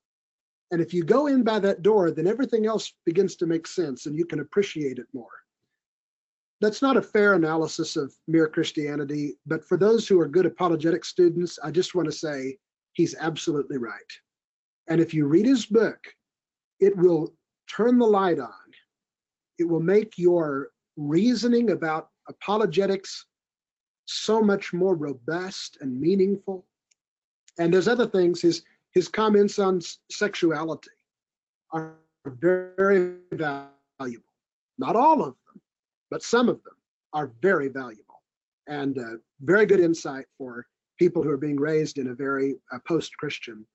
And 0.72 0.80
if 0.80 0.92
you 0.92 1.04
go 1.04 1.28
in 1.28 1.44
by 1.44 1.60
that 1.60 1.82
door, 1.82 2.10
then 2.10 2.26
everything 2.26 2.66
else 2.66 2.92
begins 3.04 3.36
to 3.36 3.46
make 3.46 3.66
sense 3.66 4.06
and 4.06 4.16
you 4.16 4.26
can 4.26 4.40
appreciate 4.40 4.98
it 4.98 5.06
more. 5.12 5.30
that's 6.60 6.82
not 6.82 6.96
a 6.96 7.02
fair 7.02 7.34
analysis 7.34 7.96
of 7.96 8.14
mere 8.26 8.48
Christianity, 8.48 9.34
but 9.46 9.64
for 9.64 9.76
those 9.76 10.08
who 10.08 10.18
are 10.18 10.28
good 10.28 10.46
apologetic 10.46 11.04
students, 11.04 11.58
I 11.62 11.70
just 11.70 11.94
want 11.94 12.06
to 12.06 12.12
say 12.12 12.58
he's 12.94 13.14
absolutely 13.20 13.78
right. 13.78 14.12
And 14.88 15.00
if 15.00 15.12
you 15.12 15.26
read 15.26 15.46
his 15.46 15.66
book, 15.66 15.98
it 16.80 16.96
will 16.96 17.34
turn 17.68 17.98
the 17.98 18.06
light 18.06 18.38
on. 18.38 18.65
It 19.58 19.64
will 19.64 19.80
make 19.80 20.18
your 20.18 20.70
reasoning 20.96 21.70
about 21.70 22.10
apologetics 22.28 23.26
so 24.06 24.40
much 24.40 24.72
more 24.72 24.94
robust 24.94 25.78
and 25.80 26.00
meaningful. 26.00 26.64
And 27.58 27.72
there's 27.72 27.88
other 27.88 28.06
things. 28.06 28.40
His 28.40 28.62
his 28.92 29.08
comments 29.08 29.58
on 29.58 29.80
sexuality 30.10 30.90
are 31.70 31.94
very 32.24 33.16
valuable. 33.32 34.24
Not 34.78 34.96
all 34.96 35.20
of 35.22 35.34
them, 35.46 35.60
but 36.10 36.22
some 36.22 36.48
of 36.48 36.62
them 36.64 36.74
are 37.12 37.32
very 37.42 37.68
valuable 37.68 38.22
and 38.68 38.98
uh, 38.98 39.16
very 39.42 39.66
good 39.66 39.80
insight 39.80 40.26
for 40.38 40.66
people 40.98 41.22
who 41.22 41.30
are 41.30 41.36
being 41.36 41.60
raised 41.60 41.98
in 41.98 42.08
a 42.08 42.14
very 42.14 42.56
uh, 42.72 42.78
post-Christian 42.86 43.66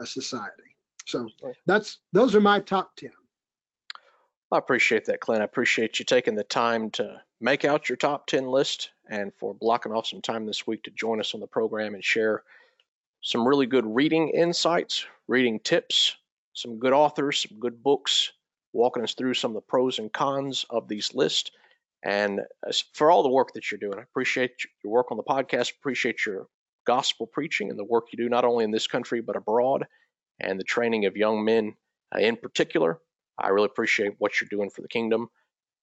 uh, 0.00 0.04
society. 0.04 0.76
So 1.06 1.28
that's 1.66 1.98
those 2.12 2.34
are 2.34 2.40
my 2.40 2.60
top 2.60 2.96
ten. 2.96 3.10
I 4.52 4.58
appreciate 4.58 5.06
that, 5.06 5.20
Clint. 5.20 5.42
I 5.42 5.44
appreciate 5.44 5.98
you 5.98 6.04
taking 6.04 6.34
the 6.34 6.44
time 6.44 6.90
to 6.92 7.20
make 7.40 7.64
out 7.64 7.88
your 7.88 7.96
top 7.96 8.26
10 8.26 8.46
list 8.46 8.90
and 9.10 9.32
for 9.38 9.54
blocking 9.54 9.92
off 9.92 10.06
some 10.06 10.20
time 10.20 10.46
this 10.46 10.66
week 10.66 10.82
to 10.84 10.90
join 10.90 11.20
us 11.20 11.34
on 11.34 11.40
the 11.40 11.46
program 11.46 11.94
and 11.94 12.04
share 12.04 12.42
some 13.20 13.46
really 13.46 13.66
good 13.66 13.86
reading 13.86 14.28
insights, 14.30 15.06
reading 15.28 15.58
tips, 15.60 16.16
some 16.52 16.78
good 16.78 16.92
authors, 16.92 17.46
some 17.48 17.58
good 17.58 17.82
books, 17.82 18.32
walking 18.72 19.02
us 19.02 19.14
through 19.14 19.34
some 19.34 19.50
of 19.52 19.54
the 19.54 19.60
pros 19.62 19.98
and 19.98 20.12
cons 20.12 20.66
of 20.70 20.88
these 20.88 21.14
lists. 21.14 21.50
And 22.02 22.40
for 22.92 23.10
all 23.10 23.22
the 23.22 23.30
work 23.30 23.54
that 23.54 23.70
you're 23.70 23.78
doing, 23.78 23.98
I 23.98 24.02
appreciate 24.02 24.52
your 24.82 24.92
work 24.92 25.10
on 25.10 25.16
the 25.16 25.22
podcast, 25.22 25.72
appreciate 25.78 26.26
your 26.26 26.46
gospel 26.86 27.26
preaching 27.26 27.70
and 27.70 27.78
the 27.78 27.84
work 27.84 28.08
you 28.12 28.18
do 28.18 28.28
not 28.28 28.44
only 28.44 28.62
in 28.62 28.70
this 28.70 28.86
country 28.86 29.22
but 29.22 29.36
abroad 29.36 29.86
and 30.40 30.60
the 30.60 30.64
training 30.64 31.06
of 31.06 31.16
young 31.16 31.44
men 31.44 31.74
uh, 32.14 32.18
in 32.18 32.36
particular. 32.36 32.98
I 33.38 33.48
really 33.48 33.66
appreciate 33.66 34.14
what 34.18 34.40
you're 34.40 34.48
doing 34.48 34.70
for 34.70 34.82
the 34.82 34.88
kingdom, 34.88 35.28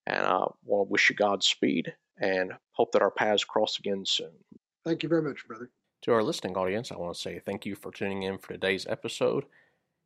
and 0.08 0.26
uh, 0.26 0.45
I 0.45 0.52
want 0.66 0.88
to 0.88 0.91
wish 0.91 1.10
you 1.10 1.16
Godspeed 1.16 1.93
and 2.20 2.54
hope 2.72 2.91
that 2.91 3.02
our 3.02 3.12
paths 3.12 3.43
cross 3.43 3.80
again 3.80 4.06
soon. 4.06 4.32
Thank 4.86 5.04
you 5.04 5.10
very 5.10 5.22
much, 5.22 5.47
brother. 5.47 5.70
To 6.04 6.14
our 6.14 6.24
listening 6.24 6.58
audience, 6.58 6.91
I 6.91 6.97
want 6.97 7.16
to 7.16 7.22
say 7.22 7.39
thank 7.39 7.66
you 7.66 7.76
for 7.76 7.91
tuning 7.91 8.24
in 8.24 8.38
for 8.38 8.49
today's 8.49 8.88
episode. 8.88 9.45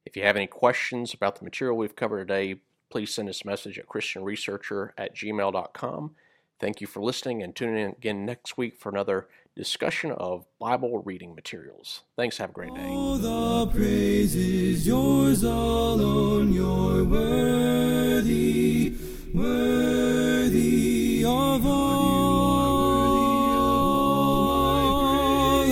If 0.06 0.18
you 0.18 0.24
have 0.24 0.36
any 0.36 0.48
questions 0.48 1.14
about 1.14 1.38
the 1.38 1.46
material 1.46 1.78
we've 1.78 1.96
covered 1.96 2.28
today, 2.28 2.56
please 2.90 3.14
send 3.14 3.30
us 3.30 3.42
a 3.44 3.48
message 3.48 3.80
at 3.80 3.88
christianresearcher 3.88 4.92
at 4.98 5.16
gmail.com. 5.16 6.16
Thank 6.60 6.82
you 6.82 6.88
for 6.88 7.02
listening 7.02 7.44
and 7.44 7.56
tuning 7.56 7.78
in 7.78 7.92
again 7.92 8.26
next 8.26 8.58
week 8.58 8.78
for 8.78 8.90
another 8.90 9.28
discussion 9.56 10.12
of 10.12 10.46
Bible 10.60 11.02
reading 11.04 11.34
materials. 11.34 12.04
Thanks. 12.18 12.38
Have 12.38 12.50
a 12.50 12.54
great 12.54 12.74
day. 12.76 12.86
All 12.86 13.18
the 13.18 13.68
praise 13.68 14.36
is 14.36 14.86
yours 14.86 15.44
alone. 15.44 16.52
You're 16.52 17.06
worthy, 17.06 18.96
worthy 19.34 21.24
of 21.24 21.66
all. 21.66 21.96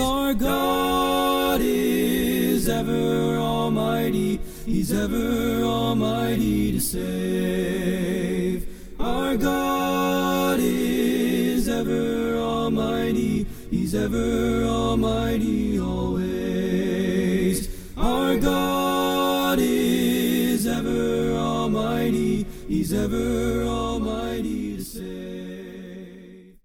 Our 0.02 0.34
God 0.34 1.60
is 1.62 2.68
ever 2.68 3.36
almighty. 3.36 4.40
He's 4.64 4.92
ever 4.92 5.62
almighty 5.62 6.72
to 6.72 6.80
save. 6.80 8.66
Our 8.98 9.36
God 9.36 10.58
is 10.60 11.68
ever 11.68 12.36
almighty. 12.38 13.46
Ever 13.94 14.64
almighty 14.64 15.78
always. 15.78 17.68
Our 17.96 18.36
God 18.38 19.60
is 19.60 20.66
ever 20.66 21.36
almighty. 21.36 22.44
He's 22.66 22.92
ever 22.92 23.62
almighty. 23.62 24.64